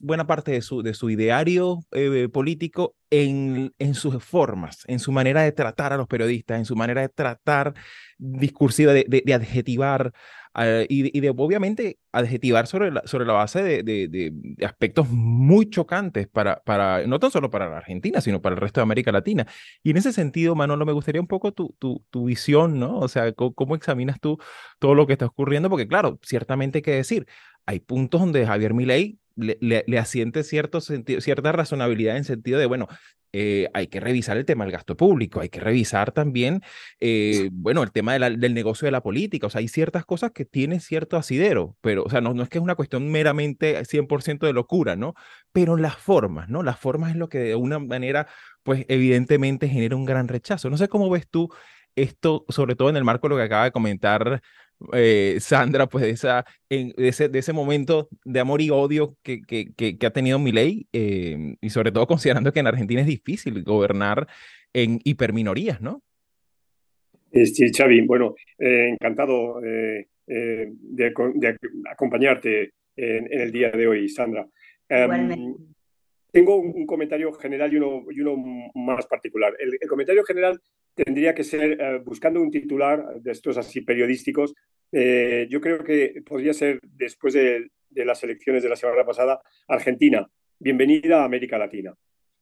buena 0.00 0.26
parte 0.26 0.52
de 0.52 0.62
su, 0.62 0.82
de 0.82 0.94
su 0.94 1.10
ideario 1.10 1.80
eh, 1.92 2.28
político 2.32 2.94
en, 3.10 3.74
en 3.78 3.94
sus 3.94 4.22
formas, 4.24 4.84
en 4.86 4.98
su 4.98 5.12
manera 5.12 5.42
de 5.42 5.52
tratar 5.52 5.92
a 5.92 5.98
los 5.98 6.06
periodistas, 6.06 6.58
en 6.58 6.64
su 6.64 6.74
manera 6.74 7.02
de 7.02 7.10
tratar 7.10 7.74
discursiva, 8.18 8.92
de, 8.92 9.04
de, 9.06 9.34
adjetivar 9.34 10.12
uh, 10.54 10.84
y, 10.88 11.16
y, 11.16 11.20
de 11.20 11.30
obviamente 11.30 11.98
adjetivar 12.12 12.66
sobre 12.66 12.90
la, 12.90 13.02
sobre 13.06 13.24
la 13.24 13.32
base 13.34 13.62
de, 13.62 13.82
de, 13.82 14.32
aspectos 14.64 15.08
muy 15.10 15.68
chocantes 15.70 16.28
para, 16.28 16.60
para, 16.64 17.06
no 17.06 17.18
tan 17.18 17.30
solo 17.30 17.50
para 17.50 17.68
la 17.68 17.78
Argentina, 17.78 18.20
sino 18.20 18.42
para 18.42 18.54
el 18.54 18.60
resto 18.60 18.80
de 18.80 18.82
América 18.82 19.12
Latina. 19.12 19.46
Y 19.82 19.90
en 19.90 19.96
ese 19.96 20.12
sentido, 20.12 20.54
Manolo, 20.54 20.86
me 20.86 20.92
gustaría 20.92 21.20
un 21.20 21.26
poco 21.26 21.52
tu, 21.52 21.74
tu, 21.78 22.04
tu 22.10 22.24
visión, 22.26 22.78
¿no? 22.78 22.98
O 22.98 23.08
sea, 23.08 23.32
¿cómo, 23.32 23.54
¿cómo, 23.54 23.74
examinas 23.74 24.20
tú 24.20 24.38
todo 24.78 24.94
lo 24.94 25.06
que 25.06 25.14
está 25.14 25.26
ocurriendo? 25.26 25.70
Porque 25.70 25.88
claro, 25.88 26.18
ciertamente 26.22 26.78
hay 26.78 26.82
que 26.82 26.92
decir, 26.92 27.26
hay 27.66 27.80
puntos 27.80 28.20
donde 28.20 28.46
Javier 28.46 28.74
Milei 28.74 29.18
le, 29.36 29.84
le, 29.86 29.98
asiente 29.98 30.42
cierto 30.42 30.80
sentido, 30.80 31.20
cierta 31.20 31.52
razonabilidad 31.52 32.16
en 32.16 32.24
sentido 32.24 32.58
de, 32.58 32.66
bueno, 32.66 32.88
eh, 33.32 33.68
hay 33.74 33.86
que 33.86 34.00
revisar 34.00 34.36
el 34.36 34.44
tema 34.44 34.64
del 34.64 34.72
gasto 34.72 34.96
público, 34.96 35.40
hay 35.40 35.48
que 35.48 35.60
revisar 35.60 36.12
también, 36.12 36.62
eh, 37.00 37.48
bueno, 37.52 37.82
el 37.82 37.92
tema 37.92 38.18
del 38.18 38.54
negocio 38.54 38.86
de 38.86 38.92
la 38.92 39.02
política, 39.02 39.46
o 39.46 39.50
sea, 39.50 39.60
hay 39.60 39.68
ciertas 39.68 40.04
cosas 40.04 40.32
que 40.32 40.44
tienen 40.44 40.80
cierto 40.80 41.16
asidero, 41.16 41.76
pero, 41.80 42.04
o 42.04 42.10
sea, 42.10 42.20
no, 42.20 42.34
no 42.34 42.42
es 42.42 42.48
que 42.48 42.58
es 42.58 42.64
una 42.64 42.74
cuestión 42.74 43.10
meramente 43.10 43.84
100% 43.84 44.46
de 44.46 44.52
locura, 44.52 44.96
¿no? 44.96 45.14
Pero 45.52 45.76
las 45.76 45.96
formas, 45.96 46.48
¿no? 46.48 46.62
Las 46.62 46.78
formas 46.78 47.10
es 47.10 47.16
lo 47.16 47.28
que 47.28 47.38
de 47.38 47.54
una 47.54 47.78
manera, 47.78 48.26
pues 48.62 48.84
evidentemente 48.88 49.68
genera 49.68 49.96
un 49.96 50.04
gran 50.04 50.28
rechazo. 50.28 50.70
No 50.70 50.76
sé 50.76 50.88
cómo 50.88 51.10
ves 51.10 51.28
tú 51.28 51.50
esto, 51.96 52.44
sobre 52.48 52.76
todo 52.76 52.90
en 52.90 52.96
el 52.96 53.04
marco 53.04 53.28
de 53.28 53.30
lo 53.30 53.36
que 53.36 53.44
acaba 53.44 53.64
de 53.64 53.72
comentar 53.72 54.42
eh, 54.92 55.36
Sandra, 55.40 55.86
pues 55.86 56.04
de, 56.04 56.10
esa, 56.10 56.44
en, 56.68 56.90
de, 56.96 57.08
ese, 57.08 57.28
de 57.28 57.38
ese 57.38 57.52
momento 57.52 58.08
de 58.24 58.40
amor 58.40 58.60
y 58.60 58.70
odio 58.70 59.16
que, 59.22 59.42
que, 59.42 59.72
que, 59.74 60.06
ha 60.06 60.10
tenido 60.10 60.38
mi 60.38 60.52
ley, 60.52 60.86
eh, 60.92 61.56
y 61.60 61.70
sobre 61.70 61.92
todo 61.92 62.06
considerando 62.06 62.52
que 62.52 62.60
en 62.60 62.66
Argentina 62.66 63.00
es 63.00 63.06
difícil 63.06 63.62
gobernar 63.62 64.26
en 64.72 65.00
hiperminorías, 65.04 65.80
¿no? 65.80 66.02
Sí, 67.32 67.70
Xavi, 67.72 68.00
bueno, 68.02 68.34
eh, 68.58 68.88
encantado 68.90 69.60
de, 69.60 70.08
de, 70.26 71.56
acompañarte 71.90 72.72
en, 72.96 73.32
en, 73.32 73.40
el 73.40 73.52
día 73.52 73.70
de 73.70 73.86
hoy, 73.86 74.08
Sandra. 74.08 74.46
Um, 74.90 75.56
tengo 76.32 76.56
un, 76.56 76.86
comentario 76.86 77.32
general 77.32 77.72
y 77.72 77.76
uno, 77.76 78.04
y 78.10 78.20
uno 78.20 78.70
más 78.74 79.06
particular. 79.06 79.54
El, 79.58 79.78
comentario 79.88 80.24
general 80.24 80.60
tendría 80.94 81.34
que 81.34 81.44
ser, 81.44 81.80
eh, 81.80 82.00
buscando 82.04 82.40
un 82.40 82.50
titular 82.50 83.20
de 83.20 83.32
estos 83.32 83.56
así 83.56 83.80
periodísticos, 83.80 84.54
eh, 84.92 85.46
yo 85.48 85.60
creo 85.60 85.84
que 85.84 86.22
podría 86.26 86.52
ser, 86.52 86.80
después 86.82 87.34
de, 87.34 87.70
las 87.90 88.22
elecciones 88.22 88.62
de 88.62 88.68
la 88.68 88.76
semana 88.76 89.04
pasada, 89.04 89.40
Argentina, 89.68 90.28
bienvenida 90.58 91.22
a 91.22 91.24
América 91.24 91.58
Latina. 91.58 91.94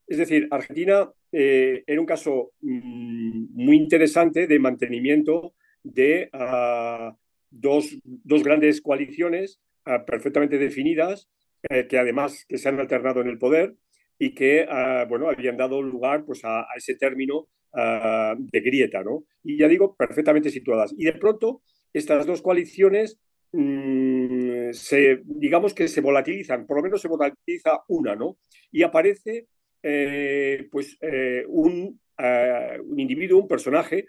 Es 0.07 0.19
decir, 0.19 0.49
Argentina 0.51 1.11
eh, 1.33 1.85
era 1.87 2.01
un 2.01 2.07
caso 2.07 2.53
mm, 2.61 3.49
muy 3.53 3.77
interesante 3.77 4.47
de 4.47 4.59
mantenimiento 4.59 5.55
de 5.83 6.31
uh, 6.33 7.15
dos, 7.51 7.99
dos, 8.03 8.43
grandes 8.43 8.81
coaliciones 8.81 9.61
uh, 9.87 10.05
perfectamente 10.05 10.59
definidas 10.59 11.29
eh, 11.63 11.89
que 11.89 11.99
además 11.99 12.45
que 12.49 12.57
se 12.57 12.69
han 12.69 12.79
alternado 12.79 13.21
en 13.21 13.29
el 13.29 13.39
poder 13.39 13.75
y 14.19 14.35
que 14.35 14.67
ah, 14.69 15.07
bueno, 15.09 15.29
habían 15.29 15.57
dado 15.57 15.83
lugar 15.83 16.25
pues, 16.25 16.45
a, 16.45 16.67
ese 16.77 16.95
término 16.95 17.49
ah, 17.73 18.35
de 18.39 18.61
grieta, 18.61 19.03
¿no? 19.03 19.25
Y 19.43 19.59
ya 19.59 19.67
digo, 19.69 19.97
perfectamente 19.97 20.51
situadas. 20.51 20.95
Y 20.97 21.05
de 21.05 21.15
pronto, 21.15 21.63
estas 21.93 22.27
dos 22.27 22.43
coaliciones, 22.43 23.19
mm, 23.53 24.71
se, 24.73 25.21
digamos 25.25 25.75
que 25.75 25.89
se 25.89 26.01
volatilizan, 26.01 26.67
por 26.67 26.77
lo 26.79 26.83
menos 26.85 27.01
se 27.01 27.09
volatiliza 27.09 27.83
una, 27.89 28.15
¿no? 28.15 28.39
Y 28.71 28.83
aparece 28.83 29.47
eh, 29.83 30.69
pues, 30.71 30.97
eh, 31.01 31.45
un, 31.49 32.01
ah, 32.19 32.77
un, 32.85 33.01
individuo, 33.01 33.41
un 33.41 33.49
personaje, 33.49 34.07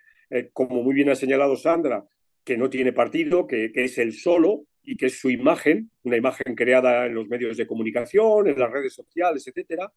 como 0.54 0.84
muy 0.84 0.94
bien 0.94 1.10
ha 1.10 1.16
señalado 1.16 1.56
Sandra, 1.56 2.06
que 2.44 2.56
no 2.56 2.70
tiene 2.70 2.94
partido, 2.94 3.48
que, 3.48 3.72
que 3.72 3.86
es 3.86 3.98
el 3.98 4.14
solo, 4.14 4.66
y 4.90 4.98
que 4.98 5.06
es 5.06 5.20
su 5.20 5.30
imagen, 5.30 5.92
una 6.02 6.18
imagen 6.18 6.56
creada 6.56 7.06
en 7.06 7.14
los 7.14 7.28
medios 7.28 7.56
de 7.58 7.68
comunicación, 7.68 8.48
en 8.48 8.58
las 8.58 8.72
redes 8.72 8.92
sociales, 8.92 9.46
etcétera, 9.48 9.94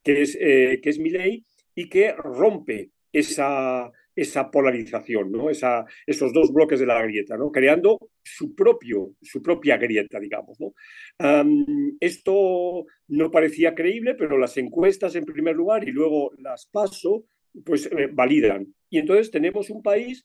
que 0.00 0.22
es, 0.22 0.38
eh, 0.40 0.78
que 0.80 0.90
es 0.90 0.98
ley 0.98 1.44
y 1.74 1.88
que 1.88 2.12
rompe 2.12 2.92
esa, 3.12 3.90
esa 4.14 4.48
polarización, 4.48 5.32
¿no? 5.32 5.50
esa, 5.50 5.84
esos 6.06 6.32
dos 6.32 6.52
bloques 6.52 6.78
de 6.78 6.86
la 6.86 7.02
grieta, 7.02 7.36
¿no? 7.36 7.50
creando 7.50 7.98
su, 8.22 8.54
propio, 8.54 9.14
su 9.20 9.42
propia 9.42 9.76
grieta, 9.76 10.20
digamos. 10.20 10.56
¿no? 10.60 10.72
esto 11.98 12.86
no 13.08 13.30
parecía 13.32 13.74
creíble, 13.74 14.14
pero 14.14 14.38
las 14.38 14.56
encuestas 14.56 15.16
en 15.16 15.24
primer 15.24 15.56
lugar 15.56 15.88
y 15.88 15.90
luego 15.90 16.30
las 16.38 16.66
paso, 16.66 17.24
pues 17.64 17.86
eh, 17.86 18.08
validan. 18.12 18.72
Y 18.88 18.98
entonces 18.98 19.32
tenemos 19.32 19.68
un 19.68 19.82
país 19.82 20.24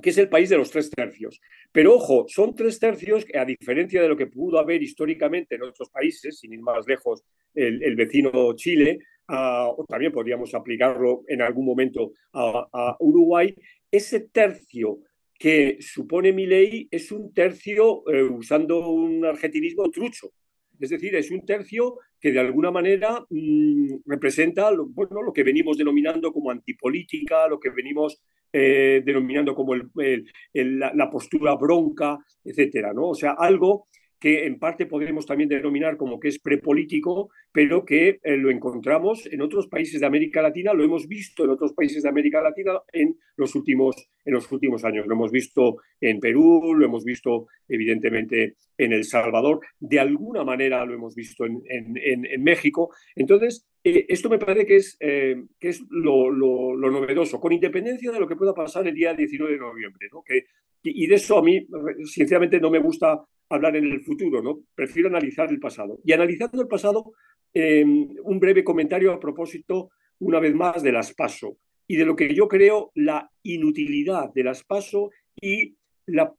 que 0.00 0.10
es 0.10 0.18
el 0.18 0.28
país 0.28 0.48
de 0.48 0.56
los 0.56 0.70
tres 0.70 0.90
tercios. 0.90 1.40
Pero 1.72 1.94
ojo, 1.94 2.26
son 2.28 2.54
tres 2.54 2.78
tercios 2.78 3.24
que, 3.24 3.38
a 3.38 3.44
diferencia 3.44 4.02
de 4.02 4.08
lo 4.08 4.16
que 4.16 4.26
pudo 4.26 4.58
haber 4.58 4.82
históricamente 4.82 5.54
en 5.54 5.62
otros 5.62 5.90
países, 5.90 6.38
sin 6.38 6.52
ir 6.52 6.60
más 6.60 6.86
lejos, 6.86 7.22
el, 7.54 7.96
vecino 7.96 8.54
Chile, 8.54 8.98
o 9.28 9.84
también 9.88 10.12
podríamos 10.12 10.54
aplicarlo 10.54 11.22
en 11.28 11.42
algún 11.42 11.66
momento 11.66 12.12
a, 12.32 12.96
Uruguay, 13.00 13.54
ese 13.90 14.20
tercio 14.20 15.00
que 15.38 15.78
supone 15.80 16.32
mi 16.32 16.46
ley 16.46 16.86
es 16.90 17.10
un 17.12 17.32
tercio, 17.32 18.02
eh, 18.12 18.22
usando 18.22 18.90
un 18.90 19.24
argentinismo 19.24 19.90
trucho, 19.90 20.32
es 20.80 20.90
decir, 20.90 21.14
es 21.14 21.30
un 21.30 21.44
tercio 21.44 21.98
que 22.18 22.32
de 22.32 22.40
alguna 22.40 22.70
manera 22.70 23.24
mm, 23.28 23.96
representa 24.06 24.70
lo, 24.70 24.86
bueno, 24.86 25.22
lo 25.22 25.32
que 25.32 25.44
venimos 25.44 25.76
denominando 25.76 26.32
como 26.32 26.50
antipolítica, 26.50 27.46
lo 27.48 27.60
que 27.60 27.70
venimos 27.70 28.22
eh, 28.52 29.02
denominando 29.04 29.54
como 29.54 29.74
la, 29.74 31.10
postura 31.10 31.54
bronca, 31.54 32.18
etcétera, 32.44 32.92
¿no? 32.92 33.10
O 33.10 33.14
sea, 33.14 33.32
algo 33.38 33.86
que 34.20 34.44
en 34.44 34.58
parte 34.58 34.84
podríamos 34.84 35.24
también 35.24 35.48
denominar 35.48 35.96
como 35.96 36.20
que 36.20 36.28
es 36.28 36.38
prepolítico, 36.38 37.30
pero 37.50 37.86
que 37.86 38.20
eh, 38.22 38.36
lo 38.36 38.50
encontramos 38.50 39.26
en 39.26 39.40
otros 39.40 39.66
países 39.66 40.00
de 40.00 40.06
América 40.06 40.42
Latina, 40.42 40.74
lo 40.74 40.84
hemos 40.84 41.08
visto 41.08 41.44
en 41.44 41.50
otros 41.50 41.72
países 41.72 42.02
de 42.02 42.10
América 42.10 42.42
Latina 42.42 42.80
en 42.92 43.16
los 43.36 43.54
últimos, 43.54 44.10
en 44.26 44.34
los 44.34 44.52
últimos 44.52 44.84
años. 44.84 45.06
Lo 45.06 45.14
hemos 45.14 45.32
visto 45.32 45.78
en 46.00 46.20
Perú, 46.20 46.74
lo 46.74 46.84
hemos 46.84 47.02
visto 47.02 47.46
evidentemente 47.66 48.56
en 48.76 48.92
El 48.92 49.04
Salvador, 49.04 49.60
de 49.78 50.00
alguna 50.00 50.44
manera 50.44 50.84
lo 50.84 50.94
hemos 50.94 51.14
visto 51.14 51.46
en, 51.46 51.62
en, 51.66 52.42
México. 52.42 52.94
Entonces, 53.14 53.66
eh, 53.84 54.06
esto 54.08 54.28
me 54.28 54.38
parece 54.38 54.66
que 54.66 54.76
es, 54.76 54.96
eh, 55.00 55.44
que 55.58 55.68
es 55.68 55.82
lo, 55.88 56.30
lo, 56.30 56.90
novedoso, 56.90 57.40
con 57.40 57.52
independencia 57.52 58.10
de 58.10 58.20
lo 58.20 58.28
que 58.28 58.36
pueda 58.36 58.54
pasar 58.54 58.86
el 58.86 58.94
día 58.94 59.14
19 59.14 59.54
de 59.54 59.58
noviembre. 59.58 60.08
¿no? 60.12 60.22
Que, 60.22 60.44
y 60.82 61.06
de 61.06 61.14
eso 61.14 61.38
a 61.38 61.42
mí, 61.42 61.66
sinceramente, 62.04 62.60
no 62.60 62.70
me 62.70 62.78
gusta 62.78 63.22
hablar 63.50 63.76
en 63.76 63.84
el 63.84 64.00
futuro, 64.00 64.42
¿no? 64.42 64.60
Prefiero 64.74 65.08
analizar 65.08 65.50
el 65.50 65.58
pasado. 65.58 66.00
Y 66.04 66.12
analizando 66.12 66.62
el 66.62 66.68
pasado, 66.68 67.12
eh, 67.52 67.84
un 67.84 68.40
breve 68.40 68.64
comentario 68.64 69.12
a 69.12 69.20
propósito, 69.20 69.90
una 70.20 70.38
vez 70.38 70.54
más, 70.54 70.82
de 70.82 70.92
las 70.92 71.12
PASO 71.14 71.56
y 71.86 71.96
de 71.96 72.04
lo 72.04 72.14
que 72.14 72.32
yo 72.34 72.46
creo 72.46 72.92
la 72.94 73.28
inutilidad 73.42 74.32
de 74.32 74.44
las 74.44 74.62
PASO 74.62 75.10
y 75.40 75.76
la, 76.06 76.32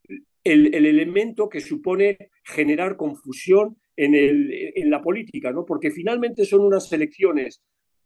el, 0.43 0.73
elemento 0.73 1.49
que 1.49 1.59
supone 1.59 2.17
generar 2.43 2.95
confusión 2.95 3.77
en, 3.97 4.15
el, 4.15 4.49
en 4.75 4.89
la 4.89 5.01
política, 5.01 5.51
¿no? 5.51 5.65
Porque 5.65 5.91
finalmente 5.91 6.45
son 6.45 6.61
unas 6.61 6.91
elecciones 6.93 7.61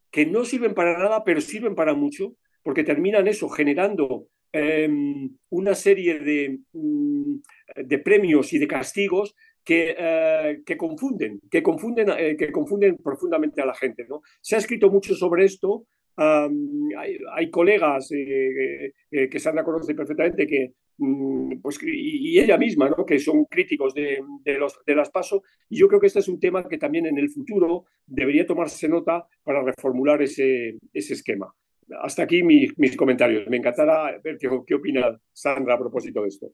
que 0.10 0.26
no 0.26 0.46
sirven 0.46 0.74
para 0.74 0.98
nada, 0.98 1.24
pero 1.24 1.42
sirven 1.42 1.76
para 1.76 1.94
mucho, 1.94 2.36
porque 2.66 2.84
terminan 2.84 3.28
eso, 3.28 3.48
generando 3.48 4.28
Em, 4.58 5.30
una 5.50 5.76
serie 5.76 6.18
de, 6.20 6.60
mm, 6.72 7.36
de, 7.76 8.00
premios 8.00 8.54
y 8.54 8.58
de 8.58 8.68
castigos 8.68 9.36
que, 9.66 9.94
eh, 9.98 10.62
que 10.66 10.78
confunden, 10.78 11.42
que 11.52 11.62
confunden, 11.62 12.08
eh, 12.18 12.38
que 12.38 12.54
confunden 12.54 12.96
profundamente 12.96 13.62
a 13.62 13.66
la 13.66 13.76
gente. 13.76 14.06
¿no? 14.08 14.22
Se 14.40 14.56
ha 14.56 14.60
escrito 14.60 14.90
mucho 14.90 15.14
sobre 15.14 15.44
esto. 15.44 15.88
hay, 16.18 17.50
colegas 17.52 18.10
eh, 18.14 18.94
que 19.12 19.40
Sandra 19.40 19.66
conoce 19.66 19.94
perfectamente 19.94 20.48
que, 20.48 20.72
mm, 21.00 21.60
pues, 21.62 21.78
y, 21.84 22.40
ella 22.40 22.58
misma, 22.58 22.90
¿no? 22.90 23.06
que 23.06 23.20
son 23.20 23.44
críticos 23.46 23.94
de, 23.94 24.24
de, 24.46 24.58
los, 24.58 24.80
de 24.86 24.96
las 24.96 25.10
PASO, 25.10 25.44
y 25.70 25.78
yo 25.78 25.90
creo 25.90 26.00
que 26.00 26.08
este 26.08 26.20
es 26.20 26.30
un 26.30 26.40
tema 26.40 26.70
que 26.70 26.78
también 26.78 27.06
en 27.08 27.18
el 27.18 27.30
futuro 27.30 27.86
debería 28.06 28.46
tomarse 28.48 28.88
nota 28.88 29.28
para 29.44 29.62
reformular 29.64 30.22
ese, 30.22 30.78
ese 30.94 31.14
esquema 31.16 31.54
hasta 32.02 32.24
aquí 32.24 32.44
mis, 32.44 32.96
comentarios. 32.98 33.48
Me 33.48 33.58
encantará 33.58 34.20
ver 34.24 34.38
qué, 34.38 34.50
qué, 34.66 34.76
opina 34.76 35.20
Sandra 35.34 35.76
a 35.76 35.80
propósito 35.80 36.22
de 36.22 36.28
esto. 36.28 36.52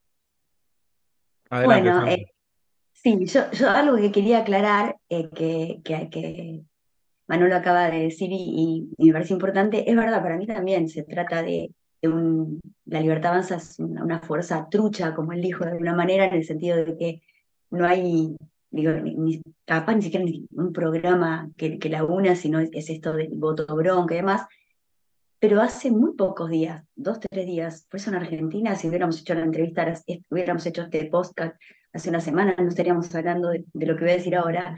bueno, 1.49 2.07
eh, 2.07 2.25
sí, 2.93 3.17
yo, 3.25 3.69
algo 3.69 3.97
que 3.97 4.11
quería 4.11 4.39
aclarar, 4.39 4.97
eh, 5.09 5.29
que, 5.29 5.81
que, 5.83 6.61
Manolo 7.27 7.55
acaba 7.55 7.89
de 7.89 8.03
decir 8.03 8.29
y, 8.31 8.89
me 8.97 9.13
parece 9.13 9.33
importante, 9.33 9.89
es 9.89 9.95
verdad, 9.95 10.21
para 10.21 10.37
mí 10.37 10.45
también 10.45 10.89
se 10.89 11.03
trata 11.03 11.41
de, 11.41 11.71
un, 12.03 12.59
la 12.85 12.99
libertad 12.99 13.31
avanza 13.31 13.55
es 13.55 13.79
una, 13.79 14.19
fuerza 14.19 14.67
trucha, 14.69 15.13
como 15.15 15.31
él 15.31 15.41
dijo 15.41 15.63
de 15.63 15.71
alguna 15.71 15.95
manera, 15.95 16.25
en 16.25 16.33
el 16.33 16.43
sentido 16.43 16.77
de 16.83 16.97
que 16.97 17.21
no 17.69 17.85
hay, 17.85 18.35
digo, 18.69 18.91
ni, 18.91 19.41
capaz 19.63 19.95
ni 19.95 20.01
siquiera 20.01 20.25
un 20.51 20.73
programa 20.73 21.49
que, 21.55 21.79
que 21.79 21.89
la 21.89 22.03
una, 22.03 22.35
sino 22.35 22.59
es 22.59 22.89
esto 22.89 23.13
del 23.13 23.29
voto 23.35 23.65
bronca 23.75 24.13
y 24.13 24.17
demás, 24.17 24.45
pero 25.41 25.60
hace 25.60 25.89
muy 25.89 26.13
pocos 26.13 26.51
días, 26.51 26.86
dos, 26.95 27.19
tres 27.19 27.47
días, 27.47 27.88
por 27.89 27.99
eso 27.99 28.12
en 28.12 28.17
Argentina, 28.17 28.75
si 28.75 28.88
hubiéramos 28.88 29.19
hecho 29.19 29.34
la 29.34 29.41
entrevista, 29.41 29.91
hubiéramos 30.30 30.63
hecho 30.67 30.84
este 30.84 31.06
podcast 31.06 31.60
hace 31.91 32.10
una 32.10 32.21
semana, 32.21 32.56
no 32.60 32.67
estaríamos 32.69 33.13
hablando 33.15 33.49
de, 33.49 33.65
lo 33.73 33.95
que 33.95 34.04
voy 34.04 34.12
a 34.12 34.17
decir 34.17 34.36
ahora. 34.36 34.77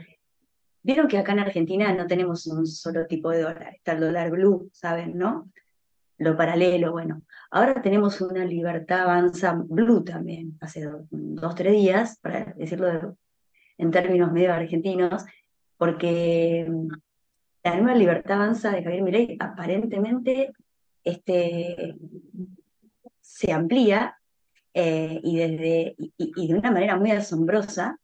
Vieron 0.82 1.06
que 1.06 1.18
acá 1.18 1.32
en 1.32 1.40
Argentina 1.40 1.92
no 1.92 2.06
tenemos 2.06 2.46
un 2.46 2.66
solo 2.66 3.06
tipo 3.06 3.28
de 3.28 3.42
dólar, 3.42 3.74
está 3.74 3.92
el 3.92 4.00
dólar 4.00 4.30
blue, 4.30 4.70
¿saben? 4.72 5.18
¿No? 5.18 5.50
Lo 6.16 6.34
paralelo, 6.34 6.92
bueno. 6.92 7.20
Ahora 7.50 7.82
tenemos 7.82 8.22
una 8.22 8.46
libertad 8.46 9.02
avanza 9.02 9.52
blue 9.52 10.02
también, 10.02 10.56
hace 10.62 10.88
dos, 11.10 11.54
tres 11.56 11.74
días, 11.74 12.18
para 12.22 12.54
decirlo 12.56 13.18
en 13.76 13.90
términos 13.90 14.32
medio 14.32 14.54
argentinos, 14.54 15.26
porque 15.76 16.66
la 17.64 17.76
nueva 17.76 17.96
libertad 17.96 18.36
avanza 18.36 18.70
de 18.70 18.84
Javier 18.84 19.02
Milei 19.02 19.36
aparentemente 19.40 20.52
este, 21.02 21.96
se 23.20 23.52
amplía 23.52 24.18
eh, 24.74 25.20
y, 25.22 25.38
desde, 25.38 25.96
y, 26.18 26.48
de 26.48 26.54
una 26.54 26.70
manera 26.70 26.96
muy 26.96 27.10
asombrosa. 27.10 27.98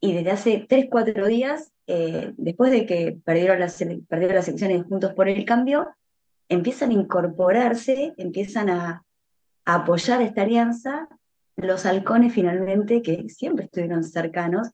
Y 0.00 0.12
desde 0.14 0.30
hace 0.30 0.66
tres, 0.68 0.86
cuatro 0.90 1.26
días, 1.26 1.72
eh, 1.86 2.32
después 2.36 2.70
de 2.72 2.86
que 2.86 3.18
perdieron 3.24 3.58
las, 3.58 3.82
perdieron 4.08 4.36
las 4.36 4.48
elecciones 4.48 4.84
Juntos 4.84 5.14
por 5.14 5.28
el 5.28 5.44
Cambio, 5.46 5.88
empiezan 6.48 6.90
a 6.90 6.94
incorporarse, 6.94 8.12
empiezan 8.18 8.68
a, 8.68 9.04
apoyar 9.66 10.20
esta 10.22 10.42
alianza 10.42 11.08
los 11.56 11.84
halcones 11.84 12.32
finalmente, 12.32 13.02
que 13.02 13.28
siempre 13.28 13.66
estuvieron 13.66 14.02
cercanos, 14.02 14.70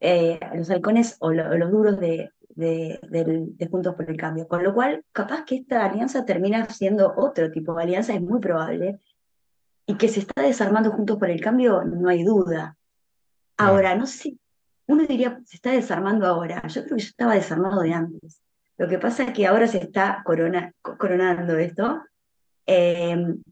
eh, 0.00 0.38
los 0.54 0.68
halcones 0.70 1.16
o 1.20 1.30
los 1.32 1.70
duros 1.70 2.00
de, 2.00 2.32
de, 2.58 3.68
Juntos 3.70 3.94
por 3.94 4.10
el 4.10 4.16
Cambio. 4.16 4.48
Con 4.48 4.62
lo 4.62 4.74
cual, 4.74 5.04
capaz 5.12 5.44
que 5.44 5.56
esta 5.56 5.84
alianza 5.84 6.24
termina 6.24 6.68
siendo 6.68 7.14
otro 7.16 7.50
tipo 7.50 7.74
de 7.74 7.84
alianza, 7.84 8.14
es 8.14 8.20
muy 8.20 8.40
probable. 8.40 9.00
Y 9.86 9.96
que 9.96 10.08
se 10.08 10.20
está 10.20 10.42
desarmando 10.42 10.90
Juntos 10.90 11.18
por 11.18 11.30
el 11.30 11.40
Cambio, 11.40 11.84
no 11.84 12.08
hay 12.08 12.24
duda. 12.24 12.76
Ahora, 13.56 13.94
no 13.94 14.06
sé, 14.06 14.36
uno 14.86 15.04
diría, 15.04 15.40
se 15.44 15.56
está 15.56 15.70
desarmando 15.70 16.26
ahora. 16.26 16.66
Yo 16.68 16.84
creo 16.84 16.96
que 16.96 17.02
yo 17.02 17.08
estaba 17.08 17.34
desarmado 17.34 17.80
de 17.80 17.92
antes. 17.92 18.42
Lo 18.76 18.88
que 18.88 18.98
pasa 18.98 19.24
es 19.24 19.32
que 19.32 19.46
ahora 19.46 19.66
se 19.66 19.78
está 19.78 20.22
coronando 20.24 21.58
esto. 21.58 22.02
Em, 22.66 23.42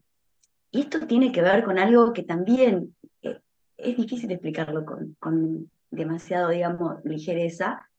y 0.71 0.81
esto 0.81 1.07
tiene 1.07 1.31
que 1.31 1.41
ver 1.41 1.63
con 1.63 1.79
algo 1.79 2.13
que 2.13 2.23
también 2.23 2.95
eh, 3.21 3.39
es 3.77 3.97
difícil 3.97 4.31
explicarlo 4.31 4.85
con, 4.85 5.15
con 5.19 5.71
demasiado, 5.89 6.49
digamos, 6.49 7.03
ligereza, 7.03 7.89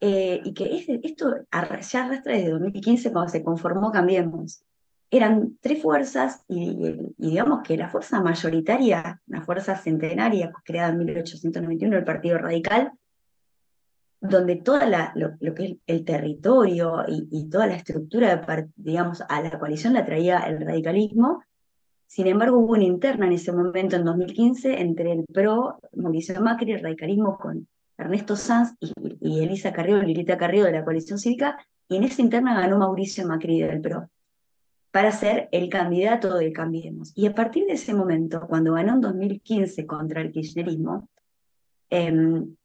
eh, 0.00 0.40
y 0.44 0.54
que 0.54 1.00
esto 1.02 1.36
ya 1.36 1.44
arrastra 1.50 2.08
desde 2.08 2.50
2015 2.50 3.12
cuando 3.12 3.30
se 3.30 3.44
conformó 3.44 3.92
Cambiemos. 3.92 4.62
Eran 5.10 5.58
tres 5.60 5.82
fuerzas 5.82 6.42
y, 6.48 7.12
digamos 7.18 7.62
que 7.62 7.76
la 7.76 7.88
fuerza 7.88 8.22
mayoritaria, 8.22 9.20
una 9.26 9.42
fuerza 9.42 9.76
centenaria 9.76 10.52
creada 10.64 10.90
en 10.90 10.98
1891, 10.98 11.98
el 11.98 12.04
Partido 12.04 12.38
Radical, 12.38 12.92
donde 14.20 14.56
toda 14.56 14.86
la, 14.86 15.12
lo, 15.16 15.54
que 15.54 15.64
es 15.64 15.76
el 15.86 16.04
territorio 16.04 17.04
y, 17.08 17.48
toda 17.50 17.66
la 17.66 17.74
estructura, 17.74 18.40
digamos, 18.76 19.22
a 19.28 19.42
la 19.42 19.58
coalición 19.58 19.94
la 19.94 20.04
traía 20.06 20.38
el 20.40 20.64
radicalismo. 20.64 21.42
Sin 22.06 22.26
embargo, 22.26 22.58
hubo 22.58 22.72
una 22.72 22.84
interna 22.84 23.26
en 23.26 23.32
ese 23.32 23.52
momento, 23.52 23.96
en 23.96 24.04
2015, 24.04 24.80
entre 24.80 25.12
el 25.12 25.24
PRO, 25.24 25.80
Mauricio 25.94 26.40
Macri, 26.40 26.72
el 26.72 26.82
radicalismo 26.82 27.36
con 27.38 27.66
Ernesto 28.00 28.36
Sanz 28.36 28.74
y, 28.80 29.40
Elisa 29.40 29.72
Carrió, 29.72 30.00
Lilita 30.02 30.38
Carrió 30.38 30.64
de 30.64 30.72
la 30.72 30.84
coalición 30.84 31.18
cívica, 31.18 31.58
y 31.88 31.96
en 31.96 32.04
esa 32.04 32.22
interna 32.22 32.60
ganó 32.60 32.78
Mauricio 32.78 33.26
Macri 33.26 33.60
del 33.60 33.80
PRO 33.80 34.08
para 34.90 35.12
ser 35.12 35.48
el 35.52 35.68
candidato 35.68 36.36
de 36.36 36.52
Cambiemos. 36.52 37.12
Y 37.14 37.26
a 37.26 37.34
partir 37.34 37.66
de 37.66 37.74
ese 37.74 37.94
momento, 37.94 38.46
cuando 38.48 38.74
ganó 38.74 38.94
en 38.94 39.00
2015 39.00 39.86
contra 39.86 40.20
el 40.20 40.32
kirchnerismo, 40.32 41.08
em, 41.90 42.56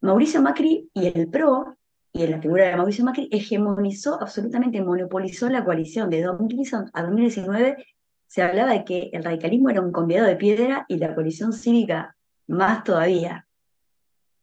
Mauricio 0.00 0.42
Macri 0.42 0.90
y 0.92 1.06
el 1.06 1.28
PRO, 1.28 1.76
y 2.12 2.24
en 2.24 2.32
la 2.32 2.40
figura 2.40 2.66
de 2.66 2.76
Mauricio 2.76 3.04
Macri, 3.04 3.28
hegemonizó, 3.30 4.20
absolutamente 4.20 4.82
monopolizó 4.82 5.48
la 5.48 5.64
coalición. 5.64 6.10
De 6.10 6.22
2015 6.22 6.76
a 6.92 7.02
2019 7.02 7.86
se 8.26 8.42
hablaba 8.42 8.72
de 8.72 8.84
que 8.84 9.10
el 9.12 9.24
radicalismo 9.24 9.70
era 9.70 9.80
un 9.80 9.92
convidado 9.92 10.26
de 10.26 10.36
piedra 10.36 10.84
y 10.88 10.98
la 10.98 11.14
coalición 11.14 11.52
cívica 11.52 12.16
más 12.48 12.84
todavía. 12.84 13.46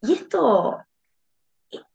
Y 0.02 0.14
esto, 0.14 0.80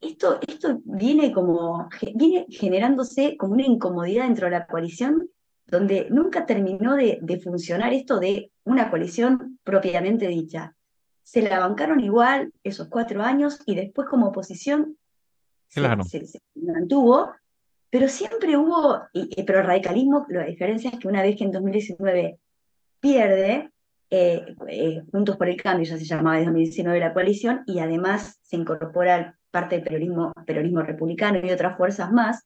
esto, 0.00 0.38
esto 0.46 0.80
viene 0.84 1.32
como, 1.32 1.88
viene 2.14 2.46
generándose 2.50 3.36
como 3.36 3.54
una 3.54 3.66
incomodidad 3.66 4.24
dentro 4.24 4.46
de 4.46 4.52
la 4.52 4.66
coalición 4.66 5.30
donde 5.66 6.08
nunca 6.10 6.46
terminó 6.46 6.94
de, 6.94 7.40
funcionar 7.42 7.92
esto 7.92 8.20
de 8.20 8.52
una 8.64 8.90
coalición 8.90 9.58
propiamente 9.64 10.28
dicha. 10.28 10.74
Se 11.22 11.42
la 11.42 11.58
bancaron 11.58 12.00
igual 12.00 12.52
esos 12.62 12.88
cuatro 12.88 13.22
años 13.22 13.58
y 13.66 13.74
después 13.74 14.08
como 14.08 14.28
oposición 14.28 14.98
se, 15.68 15.82
mantuvo, 16.54 17.32
pero 17.90 18.08
siempre 18.08 18.56
hubo, 18.56 19.00
pero 19.46 19.60
el 19.60 19.66
radicalismo, 19.66 20.26
la 20.28 20.44
diferencia 20.44 20.90
es 20.90 20.98
que 20.98 21.08
una 21.08 21.22
vez 21.22 21.36
que 21.36 21.44
en 21.44 21.52
2019 21.52 22.38
pierde, 23.00 23.72
eh, 24.16 24.54
eh, 24.68 25.02
Juntos 25.10 25.36
por 25.36 25.48
el 25.48 25.60
Cambio, 25.60 25.84
ya 25.84 25.98
se 25.98 26.04
llamaba 26.04 26.36
desde 26.36 26.46
2019 26.52 27.00
la 27.00 27.12
coalición, 27.12 27.64
y 27.66 27.80
además 27.80 28.38
se 28.42 28.54
incorpora 28.54 29.36
parte 29.50 29.74
del 29.74 29.84
peronismo, 29.84 30.32
peronismo 30.46 30.82
republicano 30.82 31.40
y 31.42 31.50
otras 31.50 31.76
fuerzas 31.76 32.12
más, 32.12 32.44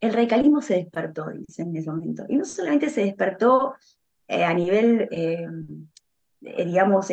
el 0.00 0.12
radicalismo 0.12 0.62
se 0.62 0.74
despertó, 0.74 1.28
dicen 1.30 1.70
en 1.70 1.76
ese 1.78 1.90
momento. 1.90 2.24
Y 2.28 2.36
no 2.36 2.44
solamente 2.44 2.88
se 2.88 3.04
despertó 3.04 3.74
eh, 4.28 4.44
a 4.44 4.54
nivel, 4.54 5.08
digamos, 6.40 7.08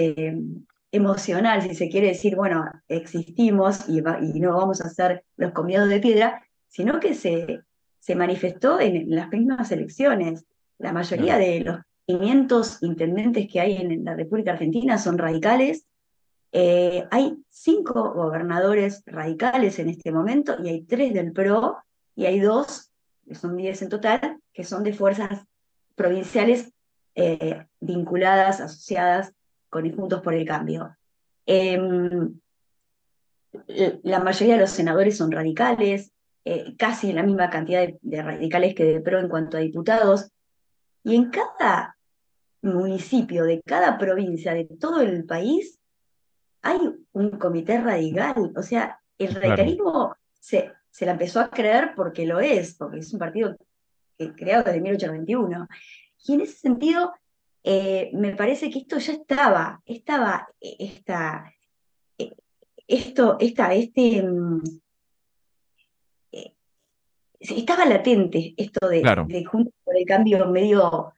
emocional, 0.92 1.64
si 1.64 1.74
se 1.74 1.90
quiere 1.90 2.10
decir, 2.10 2.36
bueno, 2.36 2.66
existimos 2.88 3.90
y, 3.90 4.00
y, 4.00 4.40
no 4.40 4.56
vamos 4.56 4.82
a 4.82 4.90
ser 4.90 5.24
los 5.38 5.52
comidos 5.52 5.90
de 5.90 6.00
piedra, 6.00 6.44
sino 6.68 7.00
que 7.00 7.16
se, 7.16 7.62
se 7.98 8.16
manifestó 8.16 8.80
en, 8.80 9.10
las 9.10 9.30
mismas 9.30 9.72
elecciones. 9.72 10.46
La 10.78 10.94
mayoría 10.94 11.38
de 11.38 11.62
los 11.62 11.78
500 12.08 12.84
intendentes 12.84 13.48
que 13.52 13.60
hay 13.60 13.78
en 13.78 14.04
la 14.04 14.16
República 14.16 14.52
Argentina 14.52 14.98
son 14.98 15.18
radicales. 15.18 15.86
Eh, 16.52 17.08
hay 17.12 17.38
cinco 17.50 18.14
gobernadores 18.14 19.04
radicales 19.06 19.80
en 19.80 19.90
este 19.90 20.12
momento 20.12 20.56
y 20.62 20.70
hay 20.70 20.82
tres 20.82 21.14
del 21.14 21.32
PRO 21.32 21.78
y 22.16 22.26
hay 22.26 22.40
dos, 22.40 22.92
que 23.26 23.36
son 23.36 23.56
diez 23.56 23.82
en 23.82 23.90
total, 23.90 24.40
que 24.54 24.64
son 24.64 24.84
de 24.84 24.94
fuerzas 24.94 25.46
provinciales 25.96 26.74
eh, 27.16 27.66
vinculadas, 27.80 28.60
asociadas 28.60 29.34
con 29.70 29.90
Juntos 29.96 30.22
por 30.22 30.34
el 30.34 30.46
Cambio. 30.46 30.96
Em, 31.46 32.40
la 34.04 34.20
mayoría 34.20 34.56
de 34.56 34.62
los 34.62 34.72
senadores 34.72 35.18
son 35.18 35.32
radicales, 35.32 36.12
eh, 36.44 36.76
casi 36.78 37.14
la 37.14 37.24
misma 37.24 37.50
cantidad 37.50 37.82
de, 37.82 37.98
de, 38.02 38.22
radicales 38.22 38.76
que 38.76 38.84
de 38.84 39.02
PRO 39.02 39.20
en 39.20 39.30
cuanto 39.30 39.58
a 39.58 39.62
diputados. 39.62 40.32
Y 41.04 41.16
en 41.16 41.30
cada 41.30 41.98
municipio, 42.62 43.44
de 43.44 43.62
cada 43.62 43.98
provincia, 43.98 44.54
de 44.54 44.66
todo 44.66 45.02
el 45.02 45.26
país, 45.26 45.80
hay 46.62 46.80
un 47.14 47.30
comité 47.32 47.80
radical. 47.82 48.54
O 48.56 48.64
sea, 48.64 49.00
el 49.18 49.34
radicalismo 49.34 50.16
se, 50.40 50.72
se 50.90 51.06
la 51.06 51.14
empezó 51.14 51.40
a 51.40 51.50
creer 51.50 51.94
porque 51.96 52.26
lo 52.26 52.40
es, 52.40 52.76
porque 52.76 53.00
es 53.00 53.12
un 53.14 53.20
partido 53.20 53.58
que, 54.18 54.34
creado 54.34 54.64
desde 54.64 54.82
1821. 54.82 55.68
Y 56.26 56.34
en 56.34 56.42
ese 56.42 56.54
sentido, 56.54 57.14
eh, 57.64 58.12
me 58.14 58.36
parece 58.36 58.70
que 58.70 58.80
esto 58.80 58.98
ya 58.98 59.14
estaba, 59.14 59.82
estaba 59.86 60.48
eh, 60.60 60.76
esta, 60.80 61.52
eh, 62.18 62.34
esto, 62.88 63.38
esta, 63.40 63.74
este, 63.74 64.22
mm, 64.22 64.62
estaba 67.40 67.86
latente 67.86 68.54
esto 68.56 68.88
de, 68.88 69.02
de 69.28 69.46
junto 69.46 69.72
por 69.92 70.00
el 70.00 70.06
cambio 70.06 70.48
medio 70.48 71.14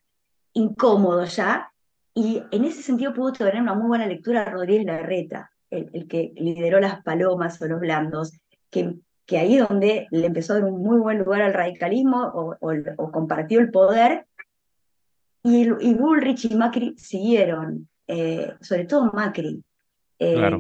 incómodo 0.54 1.26
ya, 1.26 1.72
y 2.16 2.42
en 2.52 2.66
ese 2.66 2.82
sentido 2.82 3.14
pudo 3.14 3.32
tener 3.32 3.62
una 3.62 3.76
muy 3.76 3.88
buena 3.88 4.08
lectura 4.08 4.46
Rodríguez 4.46 4.86
Larreta, 4.86 5.52
el, 5.70 5.90
el, 5.94 6.08
que 6.08 6.34
lideró 6.36 6.80
las 6.80 7.04
palomas 7.04 7.62
o 7.62 7.68
los 7.68 7.80
blandos, 7.80 8.34
que, 8.72 8.96
que 9.26 9.38
ahí 9.38 9.58
donde 9.58 10.08
le 10.10 10.26
empezó 10.26 10.54
a 10.54 10.60
dar 10.60 10.66
un 10.66 10.82
muy 10.82 11.00
buen 11.00 11.20
lugar 11.20 11.44
al 11.44 11.54
radicalismo 11.54 12.24
o, 12.24 12.58
o, 12.98 13.12
compartió 13.12 13.60
el 13.60 13.70
poder, 13.70 14.26
y, 15.44 15.68
y, 15.68 15.94
Bullrich 15.94 16.46
y 16.46 16.56
Macri 16.56 16.96
siguieron, 16.98 17.88
eh, 18.08 18.54
sobre 18.62 18.86
todo 18.86 19.12
Macri, 19.14 19.64
eh, 20.18 20.52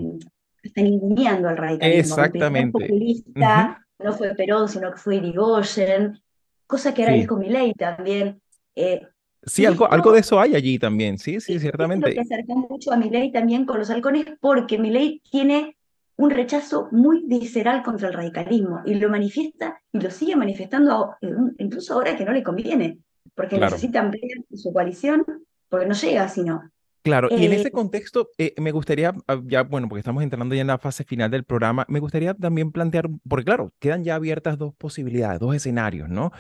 están 0.62 0.86
al 0.86 1.58
radicalismo. 1.58 2.16
Exactamente. 2.16 2.72
populista, 2.72 3.86
no 4.00 4.14
fue 4.14 4.36
Perón, 4.36 4.68
sino 4.70 4.92
que 4.92 4.98
fue 4.98 5.16
Irigoyen, 5.16 6.20
cosa 6.68 6.94
que 6.94 7.04
ahora 7.04 7.16
dijo 7.16 7.38
Milei 7.38 7.74
también. 7.74 8.42
Eh, 8.76 9.02
Sí, 9.46 9.66
algo, 9.66 9.92
algo 9.92 10.14
de 10.14 10.22
eso 10.22 10.40
hay 10.40 10.56
allí 10.56 10.80
también, 10.80 11.18
sí, 11.18 11.42
sí, 11.42 11.60
ciertamente. 11.60 12.08
Lo 12.08 12.14
que 12.14 12.22
acerca 12.22 12.56
mucho 12.56 12.94
a 12.94 12.96
Milei 12.96 13.32
también 13.32 13.66
con 13.66 13.78
los 13.78 13.90
halcones, 13.90 14.26
porque 14.40 14.78
Milei 14.78 15.22
tiene 15.30 15.76
un 16.16 16.30
rechazo 16.30 16.88
muy 16.92 17.24
visceral 17.26 17.84
contra 17.84 18.08
el 18.08 18.14
radicalismo 18.14 18.82
y 18.86 18.96
lo 18.96 19.10
manifiesta 19.10 19.82
y 19.92 20.00
lo 20.00 20.12
sigue 20.12 20.36
manifestando 20.36 21.16
incluso 21.58 21.96
ahora 21.96 22.16
que 22.16 22.24
no 22.24 22.32
le 22.32 22.44
conviene, 22.44 23.00
porque 23.36 23.58
necesita 23.58 24.00
ampliar 24.00 24.38
su 24.54 24.72
coalición, 24.72 25.26
porque 25.68 25.88
no 25.88 25.94
llega 25.94 26.30
sino. 26.30 26.72
Claro, 27.04 27.28
y 27.32 27.46
en 27.46 27.52
ese 27.52 27.68
eh, 27.68 27.72
contexto 27.72 28.30
eh, 28.38 28.54
me 28.58 28.72
gustaría, 28.72 29.14
ah, 29.28 29.42
ya, 29.46 29.64
bueno, 29.64 29.90
porque 29.90 30.00
estamos 30.00 30.24
entrando 30.24 30.56
ya 30.56 30.62
en 30.62 30.68
la 30.68 30.78
fase 30.78 31.04
final 31.04 31.30
del 31.30 31.44
programa, 31.44 31.86
me 31.90 32.00
gustaría 32.00 32.34
también 32.34 32.72
plantear, 32.72 33.10
porque 33.28 33.44
claro, 33.44 33.74
quedan 33.80 34.06
ya 34.06 34.16
abiertas 34.16 34.58
dos 34.58 34.74
posibilidades, 34.74 35.40
dos 35.40 35.54
escenarios, 35.54 36.08
¿no? 36.08 36.32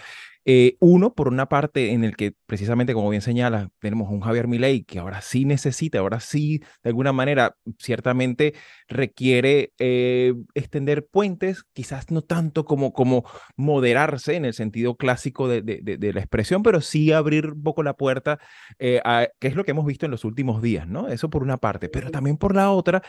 Eh, 0.45 0.75
uno, 0.79 1.13
por 1.13 1.29
una 1.29 1.47
parte, 1.47 1.91
en 1.93 2.03
el 2.03 2.17
que 2.17 2.33
precisamente, 2.45 2.93
como 2.93 3.09
bien 3.09 3.21
señala, 3.21 3.69
tenemos 3.79 4.09
un 4.09 4.19
Javier 4.19 4.47
Milei 4.47 4.83
que 4.83 4.99
ahora 4.99 5.21
sí 5.21 5.45
necesita, 5.45 5.99
ahora 5.99 6.19
sí, 6.19 6.59
de 6.83 6.89
alguna 6.89 7.13
manera, 7.13 7.55
ciertamente 7.79 8.53
requiere 8.89 9.71
eh, 9.79 10.33
extender 10.53 11.07
puentes, 11.07 11.63
quizás 11.71 12.11
no 12.11 12.23
tanto 12.23 12.65
como, 12.65 12.91
como 12.91 13.23
moderarse 13.55 14.35
en 14.35 14.43
el 14.45 14.53
sentido 14.53 14.97
clásico 14.97 15.47
de, 15.47 15.61
de, 15.61 16.13
la 16.13 16.19
expresión, 16.19 16.61
pero 16.61 16.81
sí 16.81 17.11
abrir 17.13 17.47
un 17.47 17.63
poco 17.63 17.81
la 17.81 17.95
puerta, 17.95 18.39
eh, 18.79 19.01
a, 19.05 19.27
que 19.39 19.47
es 19.47 19.55
lo 19.55 19.63
que 19.63 19.71
hemos 19.71 19.85
visto 19.85 20.05
en 20.05 20.11
los 20.11 20.25
últimos 20.25 20.61
días, 20.61 20.87
¿no? 20.87 21.07
Eso 21.07 21.29
por 21.29 21.43
una 21.43 21.57
parte, 21.57 21.87
pero 21.89 22.11
también 22.11 22.37
por 22.37 22.53
la 22.55 22.71
otra, 22.71 23.01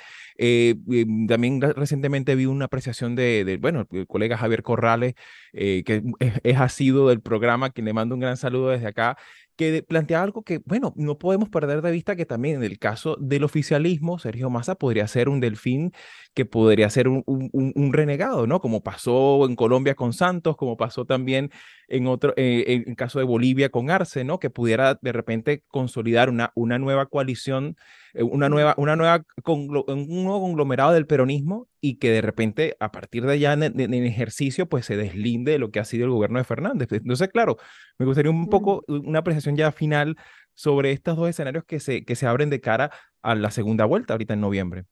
también 1.28 1.60
recientemente 1.60 2.34
vi 2.36 2.46
una 2.46 2.66
apreciación 2.66 3.16
de, 3.16 3.58
bueno, 3.60 3.86
el 3.90 4.06
colega 4.06 4.36
Javier 4.38 4.62
Corrales, 4.62 5.14
que 5.52 6.02
es, 6.20 6.32
es, 6.42 6.56
ha 6.56 6.68
sido 6.68 7.08
del 7.08 7.20
programa, 7.24 7.70
quien 7.70 7.86
le 7.86 7.92
mando 7.92 8.14
un 8.14 8.20
gran 8.20 8.36
saludo 8.36 8.68
desde 8.68 8.86
acá, 8.86 9.18
que 9.56 9.82
plantea 9.82 10.22
algo 10.22 10.42
que, 10.42 10.60
bueno, 10.64 10.92
no 10.96 11.18
podemos 11.18 11.48
perder 11.48 11.82
de 11.82 11.90
vista 11.90 12.16
que 12.16 12.26
también 12.26 12.56
en 12.56 12.64
el 12.64 12.78
caso 12.78 13.16
del 13.20 13.44
oficialismo, 13.44 14.18
Sergio 14.18 14.50
Massa 14.50 14.74
podría 14.74 15.06
ser 15.08 15.28
un 15.28 15.40
delfín 15.40 15.92
que 16.34 16.44
podría 16.44 16.90
ser 16.90 17.06
un, 17.08 17.22
un, 17.26 17.92
renegado, 17.92 18.46
¿no? 18.48 18.60
Como 18.60 18.82
pasó 18.82 19.46
en 19.46 19.54
Colombia 19.54 19.94
con 19.94 20.12
Santos, 20.12 20.56
como 20.56 20.76
pasó 20.76 21.04
también 21.04 21.50
en 21.86 22.08
otro, 22.08 22.34
eh, 22.36 22.82
en 22.86 22.94
caso 22.96 23.20
de 23.20 23.24
Bolivia 23.24 23.68
con 23.68 23.90
Arce, 23.90 24.24
¿no? 24.24 24.40
Que 24.40 24.50
pudiera 24.50 24.98
de 25.00 25.12
repente 25.12 25.62
consolidar 25.68 26.30
una, 26.30 26.50
una 26.56 26.78
nueva 26.80 27.06
coalición, 27.06 27.76
eh, 28.14 28.24
una 28.24 28.48
nueva, 28.48 28.74
una 28.78 28.96
nueva 28.96 29.22
un 29.46 30.24
nuevo 30.24 30.40
conglomerado 30.40 30.92
del 30.92 31.06
peronismo 31.06 31.68
y 31.80 31.98
que 31.98 32.10
de 32.10 32.22
repente 32.22 32.76
a 32.80 32.90
partir 32.90 33.26
de 33.26 33.34
allá 33.34 33.52
en, 33.52 33.62
en, 33.62 33.94
ejercicio 33.94 34.66
pues 34.66 34.86
se 34.86 34.96
deslinde 34.96 35.52
de 35.52 35.58
lo 35.58 35.70
que 35.70 35.80
ha 35.80 35.84
sido 35.84 36.06
el 36.06 36.10
gobierno 36.10 36.38
de 36.38 36.44
Fernández. 36.44 36.88
Entonces, 36.90 37.28
claro, 37.28 37.58
me 37.98 38.06
gustaría 38.06 38.30
un 38.30 38.48
poco 38.48 38.82
una 38.88 39.18
apreciación 39.18 39.43
ya 39.50 39.72
final 39.72 40.16
sobre 40.54 40.92
estos 40.92 41.16
dos 41.16 41.28
escenarios 41.28 41.64
que 41.64 41.80
se, 41.80 42.04
que 42.04 42.16
se 42.16 42.26
abren 42.26 42.50
de 42.50 42.60
cara 42.60 42.90
a 43.22 43.34
la 43.34 43.50
segunda 43.50 43.84
vuelta 43.84 44.14
ahorita 44.14 44.34
en 44.34 44.40
noviembre. 44.40 44.84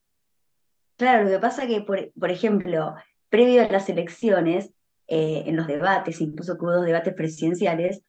Claro, 0.96 1.24
lo 1.24 1.30
que 1.30 1.38
pasa 1.38 1.66
que, 1.66 1.80
por, 1.80 2.12
por 2.12 2.30
ejemplo, 2.30 2.94
previo 3.28 3.62
a 3.62 3.68
las 3.68 3.88
elecciones, 3.88 4.72
eh, 5.08 5.44
en 5.46 5.56
los 5.56 5.66
debates, 5.66 6.20
incluso 6.20 6.56
hubo 6.58 6.72
dos 6.72 6.86
debates 6.86 7.12
presidenciales, 7.12 8.02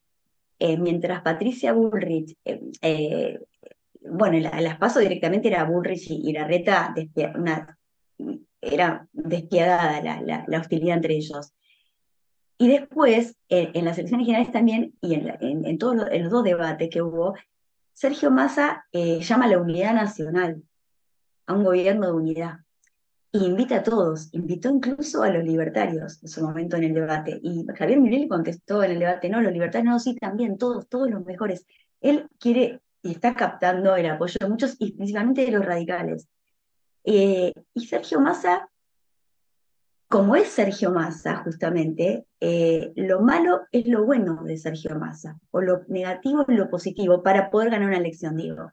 eh, 0.59 0.77
mientras 0.77 1.21
Patricia 1.21 1.73
Bullrich, 1.73 2.37
eh, 2.45 3.39
bueno, 4.01 4.37
en 4.37 4.63
las 4.63 4.77
paso 4.77 4.99
directamente 4.99 5.49
era 5.49 5.65
Bullrich 5.65 6.09
y, 6.09 6.31
la 6.31 6.47
reta 6.47 6.93
una, 7.35 7.77
era 8.61 9.07
despiadada 9.11 10.01
la, 10.01 10.45
la, 10.47 10.59
hostilidad 10.59 10.95
entre 10.97 11.15
ellos. 11.15 11.51
Y 12.57 12.67
después, 12.67 13.35
en 13.49 13.85
las 13.85 13.97
elecciones 13.97 14.25
generales 14.25 14.51
también, 14.51 14.93
y 15.01 15.15
en, 15.15 15.65
en, 15.65 15.77
todos 15.77 15.95
los, 15.95 16.11
en 16.11 16.23
los 16.23 16.31
dos 16.31 16.43
debates 16.43 16.89
que 16.89 17.01
hubo, 17.01 17.35
Sergio 17.93 18.31
Massa 18.31 18.85
llama 18.93 19.45
a 19.45 19.49
la 19.49 19.59
unidad 19.59 19.93
nacional, 19.93 20.63
a 21.45 21.53
un 21.53 21.63
gobierno 21.63 22.07
de 22.07 22.13
unidad 22.13 22.63
y 23.35 23.45
invita 23.45 23.77
a 23.77 23.83
todos, 23.83 24.29
invitó 24.31 24.69
incluso 24.69 25.23
a 25.23 25.29
los 25.29 25.43
libertarios 25.43 26.21
en 26.21 26.29
su 26.29 26.43
momento 26.43 26.77
en 26.77 26.83
el 26.83 26.93
debate. 26.93 27.39
Y 27.41 27.65
Javier 27.75 27.99
Milei 27.99 28.27
contestó 28.27 28.83
en 28.83 28.91
el 28.91 28.99
debate, 28.99 29.27
no, 29.27 29.41
los 29.41 29.51
libertarios 29.51 29.91
no, 29.91 29.99
sí, 29.99 30.15
también, 30.15 30.59
todos, 30.59 30.87
todos 30.87 31.09
los 31.09 31.25
mejores. 31.25 31.65
Él 31.99 32.29
quiere 32.39 32.81
y 33.01 33.11
está 33.11 33.33
captando 33.33 33.95
el 33.95 34.05
apoyo 34.05 34.37
de 34.39 34.47
muchos, 34.47 34.75
y 34.77 34.91
principalmente 34.91 35.45
de 35.45 35.51
los 35.51 35.65
radicales. 35.65 36.27
Eh, 37.03 37.53
y 37.73 37.85
Sergio 37.87 38.21
Massa, 38.21 38.69
como 40.13 40.35
es 40.35 40.49
Sergio 40.49 40.91
Massa, 40.91 41.37
justamente, 41.37 42.27
eh, 42.39 42.93
lo 42.95 43.21
malo 43.21 43.61
es 43.71 43.87
lo 43.87 44.05
bueno 44.05 44.43
de 44.43 44.57
Sergio 44.57 44.95
Massa, 44.99 45.39
o 45.49 45.59
lo 45.59 45.85
negativo 45.87 46.45
es 46.47 46.55
lo 46.55 46.69
positivo, 46.69 47.23
para 47.23 47.49
poder 47.49 47.71
ganar 47.71 47.87
una 47.87 47.97
elección, 47.97 48.37
digo. 48.37 48.71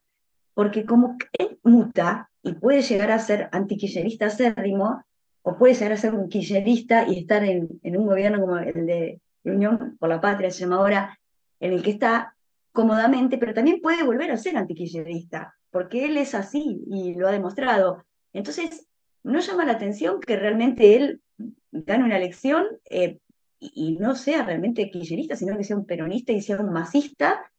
Porque 0.53 0.85
como 0.85 1.17
él 1.33 1.59
muta, 1.63 2.29
y 2.43 2.53
puede 2.53 2.83
llegar 2.83 3.11
a 3.11 3.19
ser 3.19 3.49
antiquillerista 3.53 4.27
acérrimo, 4.27 5.03
o 5.41 5.57
puede 5.57 5.73
llegar 5.73 5.93
a 5.93 5.97
ser 5.97 6.15
un 6.15 6.29
kirchnerista 6.29 7.09
y 7.09 7.21
estar 7.21 7.43
en, 7.43 7.81
en, 7.85 7.97
un 7.97 8.07
gobierno 8.07 8.43
como 8.43 8.59
el 8.59 8.85
de 8.85 9.23
Unión 9.43 9.97
por 9.99 10.11
la 10.11 10.21
Patria, 10.21 10.51
se 10.51 10.65
llama 10.65 10.77
ahora, 10.77 11.19
en 11.59 11.73
el 11.73 11.83
que 11.83 11.93
está 11.93 12.37
cómodamente, 12.71 13.39
pero 13.39 13.55
también 13.55 13.81
puede 13.81 14.03
volver 14.03 14.31
a 14.31 14.37
ser 14.37 14.59
antikirchnerista, 14.59 15.55
porque 15.71 16.05
él 16.05 16.19
es 16.19 16.35
así 16.35 16.85
y 16.87 17.15
lo 17.15 17.29
ha 17.29 17.33
demostrado. 17.33 18.05
Entonces, 18.35 18.89
no 19.23 19.41
llama 19.41 19.65
la 19.65 19.73
atención 19.73 20.21
que 20.21 20.37
realmente 20.37 20.97
él 20.97 21.23
gane 21.73 22.05
una 22.05 22.17
elección 22.17 22.67
eh, 22.89 23.19
y, 23.59 23.97
no 23.99 24.15
sea 24.15 24.43
realmente 24.43 24.91
kirchnerista, 24.91 25.37
sino 25.37 25.57
que 25.57 25.65
sea 25.65 25.77
un 25.77 25.85
peronista 25.85 26.33
y 26.33 26.41
sea 26.41 26.59
un 26.59 26.73
masista, 26.73 27.51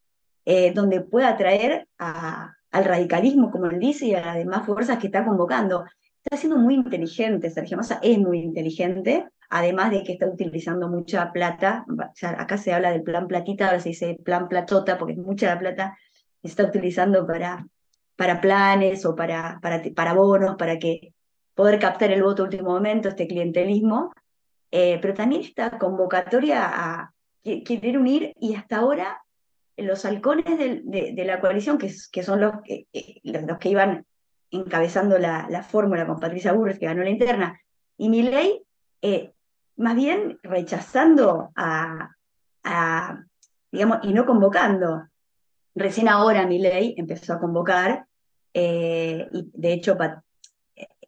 eh, 0.46 0.74
donde 0.74 1.02
pueda 1.02 1.30
atraer 1.30 1.88
al 1.98 2.86
radicalismo, 2.86 3.52
como 3.52 3.68
él 3.68 3.80
dice, 3.80 4.08
y 4.08 4.16
a 4.16 4.26
las 4.26 4.36
demás 4.36 4.66
fuerzas 4.66 4.98
que 4.98 5.08
está 5.08 5.24
convocando. 5.24 5.86
Está 6.24 6.38
siendo 6.38 6.58
muy 6.58 6.76
inteligente, 6.76 7.50
Sergio 7.50 7.78
Massa 7.78 8.00
es 8.02 8.18
muy 8.18 8.40
inteligente, 8.40 9.28
además 9.50 9.92
de 9.92 10.04
que 10.04 10.14
está 10.14 10.28
utilizando 10.28 10.88
mucha 10.88 11.32
plata, 11.32 11.86
acá 12.38 12.58
se 12.58 12.74
habla 12.74 12.92
del 12.92 13.04
plan 13.04 13.28
platita, 13.28 13.68
ahora 13.68 13.80
se 13.80 13.90
dice 13.90 14.18
plan 14.24 14.48
platota, 14.48 14.98
porque 14.98 15.14
es 15.14 15.20
mucha 15.20 15.48
la 15.48 15.60
plata 15.60 15.98
que 16.42 16.48
está 16.48 16.64
utilizando 16.64 17.28
para, 17.28 17.68
para 18.16 18.42
planes 18.42 19.06
o 19.06 19.16
para, 19.16 19.60
para, 19.62 19.82
para 19.96 20.14
bonos, 20.14 20.56
para 20.58 20.80
que 20.80 21.14
poder 21.56 21.80
captar 21.80 22.12
el 22.12 22.24
voto 22.24 22.44
último 22.44 22.72
momento, 22.72 23.10
este 23.10 23.28
clientelismo, 23.28 24.14
eh, 24.72 25.00
pero 25.02 25.14
también 25.14 25.42
esta 25.42 25.78
convocatoria 25.78 26.64
a 26.64 27.14
querer 27.44 27.98
unir 27.98 28.34
y 28.40 28.56
hasta 28.56 28.78
ahora 28.78 29.22
los 29.78 30.06
halcones 30.06 30.58
de, 30.58 31.24
la 31.26 31.40
coalición, 31.40 31.78
que, 31.78 31.90
son 32.24 32.42
los 32.42 32.54
eh, 32.68 32.86
los 33.24 33.58
que 33.58 33.70
iban 33.70 34.06
encabezando 34.52 35.18
la, 35.18 35.48
la 35.50 35.64
fórmula 35.64 36.06
con 36.06 36.20
Patricia 36.20 36.54
Burres, 36.54 36.78
que 36.78 36.86
ganó 36.86 37.04
la 37.04 37.10
interna, 37.10 37.60
y 37.98 38.10
Milei, 38.10 38.64
eh, 39.02 39.34
más 39.78 39.96
bien 39.96 40.40
rechazando 40.44 41.52
a, 41.56 42.10
digamos, 43.72 44.00
y 44.04 44.14
no 44.14 44.26
convocando. 44.26 45.08
Recién 45.76 46.10
ahora 46.10 46.46
Milei 46.46 46.96
empezó 46.98 47.34
a 47.34 47.40
convocar, 47.40 48.06
eh, 48.54 49.28
y 49.32 49.52
de 49.54 49.74
hecho 49.74 49.98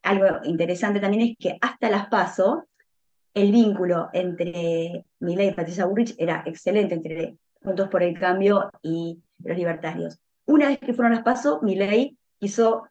algo 0.03 0.27
interesante 0.43 0.99
también 0.99 1.29
es 1.29 1.37
que 1.37 1.57
hasta 1.61 1.89
las 1.89 2.07
PASO, 2.07 2.67
el 3.33 3.51
vínculo 3.51 4.09
entre 4.13 5.05
Milei 5.19 5.49
y 5.49 5.53
Patricia 5.53 5.85
Burrich 5.85 6.13
era 6.17 6.43
excelente 6.45 6.93
entre 6.93 7.37
Juntos 7.63 7.89
por 7.89 8.03
el 8.03 8.19
Cambio 8.19 8.69
y 8.81 9.19
los 9.39 9.57
libertarios. 9.57 10.19
Una 10.45 10.67
vez 10.67 10.79
que 10.79 10.93
fueron 10.93 11.13
las 11.13 11.23
PASO, 11.23 11.61
Milei 11.61 12.17
quiso 12.37 12.83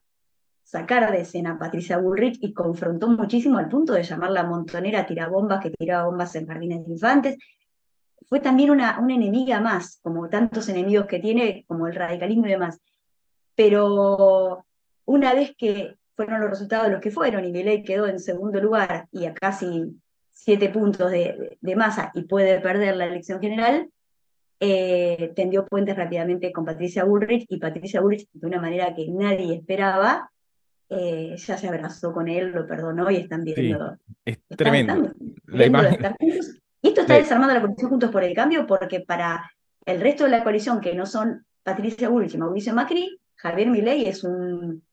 sacar 0.63 1.11
de 1.11 1.21
escena 1.21 1.51
a 1.51 1.59
Patricia 1.59 1.99
Bullrich 1.99 2.39
y 2.41 2.53
confrontó 2.53 3.07
muchísimo 3.07 3.59
al 3.59 3.69
punto 3.69 3.93
de 3.93 4.03
llamarla 4.03 4.43
montonera 4.43 5.05
tirabombas 5.05 5.61
que 5.61 5.69
tiraba 5.69 6.05
bombas 6.05 6.35
en 6.35 6.47
jardines 6.47 6.85
de 6.85 6.91
infantes. 6.91 7.37
Fue 8.27 8.39
también 8.39 8.71
una, 8.71 8.99
una 8.99 9.13
enemiga 9.13 9.61
más, 9.61 9.99
como 10.01 10.29
tantos 10.29 10.67
enemigos 10.69 11.05
que 11.05 11.19
tiene, 11.19 11.65
como 11.67 11.87
el 11.87 11.93
radicalismo 11.93 12.47
y 12.47 12.51
demás. 12.51 12.79
Pero 13.55 14.65
una 15.05 15.33
vez 15.33 15.53
que 15.55 15.97
fueron 16.15 16.41
los 16.41 16.49
resultados 16.49 16.91
los 16.91 17.01
que 17.01 17.11
fueron 17.11 17.45
y 17.45 17.51
Milei 17.51 17.83
quedó 17.83 18.07
en 18.07 18.19
segundo 18.19 18.59
lugar 18.59 19.07
y 19.11 19.25
a 19.25 19.33
casi 19.33 19.99
siete 20.31 20.69
puntos 20.69 21.11
de, 21.11 21.57
de 21.59 21.75
masa 21.75 22.11
y 22.13 22.23
puede 22.23 22.59
perder 22.59 22.95
la 22.95 23.05
elección 23.05 23.39
general, 23.39 23.89
eh, 24.59 25.31
tendió 25.35 25.65
puentes 25.65 25.95
rápidamente 25.95 26.51
con 26.51 26.65
Patricia 26.65 27.03
Bullrich 27.03 27.45
y 27.49 27.57
Patricia 27.57 28.01
Bullrich 28.01 28.27
de 28.33 28.47
una 28.47 28.61
manera 28.61 28.93
que 28.95 29.07
nadie 29.09 29.55
esperaba 29.55 30.31
eh, 30.95 31.35
ya 31.37 31.57
se 31.57 31.67
abrazó 31.67 32.13
con 32.13 32.27
él, 32.27 32.51
lo 32.51 32.67
perdonó 32.67 33.09
y 33.09 33.17
están 33.17 33.43
viendo. 33.43 33.97
es 34.25 34.37
tremendo. 34.55 35.11
la 35.47 35.65
imagen. 35.65 36.15
Y 36.85 36.89
esto 36.89 36.99
está 36.99 37.15
desarmando 37.15 37.53
la 37.53 37.61
coalición 37.61 37.89
Juntos 37.89 38.11
por 38.11 38.25
el 38.25 38.35
Cambio 38.35 38.67
porque 38.67 38.99
para 38.99 39.49
el 39.85 40.01
resto 40.01 40.25
de 40.25 40.31
la 40.31 40.43
coalición, 40.43 40.81
que 40.81 40.93
no 40.93 41.05
son 41.05 41.45
Patricia 41.63 42.09
Bullrich 42.09 42.33
y 42.33 42.37
Mauricio 42.37 42.73
Macri, 42.73 43.21
Javier 43.35 43.69
Milei 43.69 44.05
es 44.05 44.25
un 44.25 44.83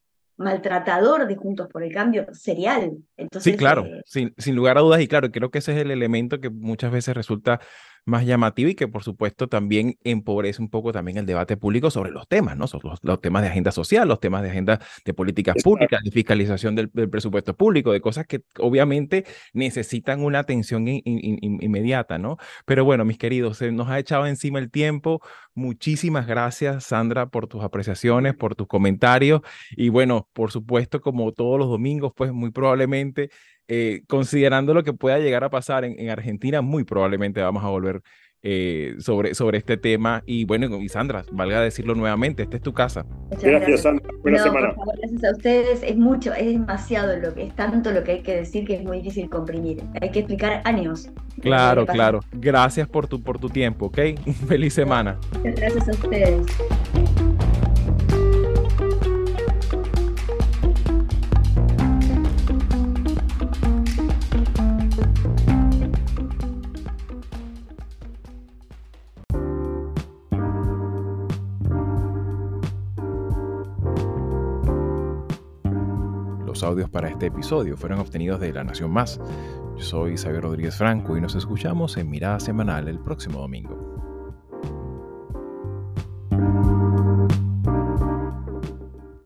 maltratador 0.41 1.27
de 1.27 1.37
Juntos 1.37 1.69
por 1.69 1.83
el 1.83 1.93
Cambio 1.93 2.27
serial. 2.33 2.97
sí, 3.39 3.57
claro, 3.57 3.85
eh, 3.85 4.03
sin, 4.07 4.35
sin 4.39 4.57
lugar 4.57 4.79
a 4.79 4.81
dudas, 4.81 5.01
y 5.01 5.07
claro, 5.07 5.31
creo 5.31 5.51
que 5.51 5.59
ese 5.59 5.73
es 5.73 5.79
el 5.79 5.91
elemento 5.91 6.41
que 6.41 6.49
muchas 6.49 6.91
veces 6.91 7.15
resulta 7.15 7.61
más 8.05 8.27
llamativo 8.27 8.71
y 8.71 8.75
que 8.75 8.89
por 8.89 9.03
supuesto 9.03 9.49
también 9.49 9.97
empobrece 10.05 10.63
un 10.63 10.71
poco 10.71 10.93
también 10.93 11.19
el 11.19 11.27
debate 11.27 11.57
público 11.57 11.91
sobre 11.91 12.11
los 12.11 12.29
temas, 12.29 12.57
¿no? 12.57 12.67
Los, 12.83 12.99
los 13.03 13.21
temas 13.21 13.43
de 13.43 13.49
agenda 13.49 13.73
social, 13.73 14.09
los 14.09 14.21
temas 14.21 14.43
de 14.43 14.51
agenda 14.51 14.81
de 15.05 15.15
políticas 15.15 15.57
públicas, 15.63 16.03
de 16.03 16.11
fiscalización 16.11 16.75
del, 16.75 16.91
presupuesto 16.91 17.57
público, 17.57 17.93
de 17.93 18.01
cosas 18.01 18.27
que 18.27 18.43
obviamente 18.59 19.25
necesitan 19.53 20.23
una 20.23 20.41
atención 20.41 20.85
inmediata, 20.87 22.19
¿no? 22.19 22.37
Pero 22.65 22.85
bueno, 22.85 23.05
mis 23.05 23.19
queridos, 23.19 23.59
se 23.59 23.73
nos 23.73 23.89
ha 23.89 23.99
echado 23.99 24.27
encima 24.27 24.59
el 24.59 24.71
tiempo. 24.71 25.21
Muchísimas 25.55 26.27
gracias, 26.27 26.85
Sandra, 26.85 27.29
por 27.29 27.47
tus 27.47 27.63
apreciaciones, 27.63 28.35
por 28.35 28.55
tus 28.55 28.67
comentarios 28.67 29.43
y 29.71 29.89
bueno, 29.89 30.29
por 30.33 30.51
supuesto, 30.51 31.01
como 31.01 31.33
todos 31.33 31.59
los 31.59 31.69
domingos, 31.69 32.13
pues 32.15 32.33
muy 32.33 32.51
probablemente 32.51 33.31
eh, 33.73 34.03
considerando 34.09 34.75
lo 34.75 34.83
que 34.83 34.93
pueda 34.93 35.21
llegar 35.21 35.45
a 35.45 35.49
pasar 35.49 35.85
en, 35.85 36.11
Argentina, 36.11 36.61
muy 36.61 36.83
probablemente 36.83 37.41
vamos 37.41 37.63
a 37.63 37.69
volver 37.69 38.03
eh, 38.43 38.97
sobre, 38.99 39.33
sobre 39.33 39.59
este 39.59 39.77
tema. 39.77 40.25
Y 40.27 40.45
bueno, 40.45 40.67
y 40.81 40.89
Sandra, 40.89 41.25
valga 41.31 41.61
decirlo 41.61 41.95
nuevamente, 41.95 42.43
esta 42.43 42.57
es 42.57 42.63
tu 42.65 42.73
casa. 42.73 43.07
gracias, 43.41 43.83
Sandra. 43.83 44.11
Buena 44.23 44.43
semana. 44.43 44.75
gracias 44.99 45.23
a 45.23 45.31
ustedes. 45.31 45.83
Es 45.85 45.97
mucho, 45.97 46.35
es 46.35 46.47
demasiado 46.47 47.17
lo 47.21 47.33
que 47.33 47.45
es 47.45 47.55
tanto 47.55 47.93
lo 47.93 48.03
que 48.03 48.11
hay 48.11 48.23
que 48.23 48.35
decir 48.35 48.67
que 48.67 48.75
es 48.75 48.83
muy 48.83 49.03
difícil 49.03 49.31
comprimir. 49.31 49.85
Hay 50.01 50.11
que 50.11 50.19
explicar 50.19 50.63
años. 50.65 51.09
Claro, 51.41 51.87
claro. 51.87 52.21
Gracias 52.33 52.89
por 52.89 53.07
tu, 53.07 53.23
por 53.23 53.39
tu 53.39 53.51
tiempo, 53.51 53.87
¿ok? 53.87 53.99
Feliz 54.49 54.75
semana. 54.75 55.17
gracias 55.45 55.89
a 55.89 55.93
ustedes. 55.93 56.45
Audios 76.63 76.91
para 76.91 77.09
este 77.09 77.27
episodio 77.27 77.77
fueron 77.77 78.01
obtenidos 78.01 78.41
de 78.41 78.53
La 78.53 78.65
Nación 78.65 78.91
Más. 78.91 79.21
Yo 79.77 79.83
soy 79.85 80.17
Xavier 80.17 80.43
Rodríguez 80.43 80.77
Franco 80.77 81.17
y 81.17 81.21
nos 81.21 81.35
escuchamos 81.35 81.97
en 81.97 82.11
Mirada 82.11 82.41
Semanal 82.41 82.89
el 82.89 82.99
próximo 82.99 83.41
domingo. 83.41 83.90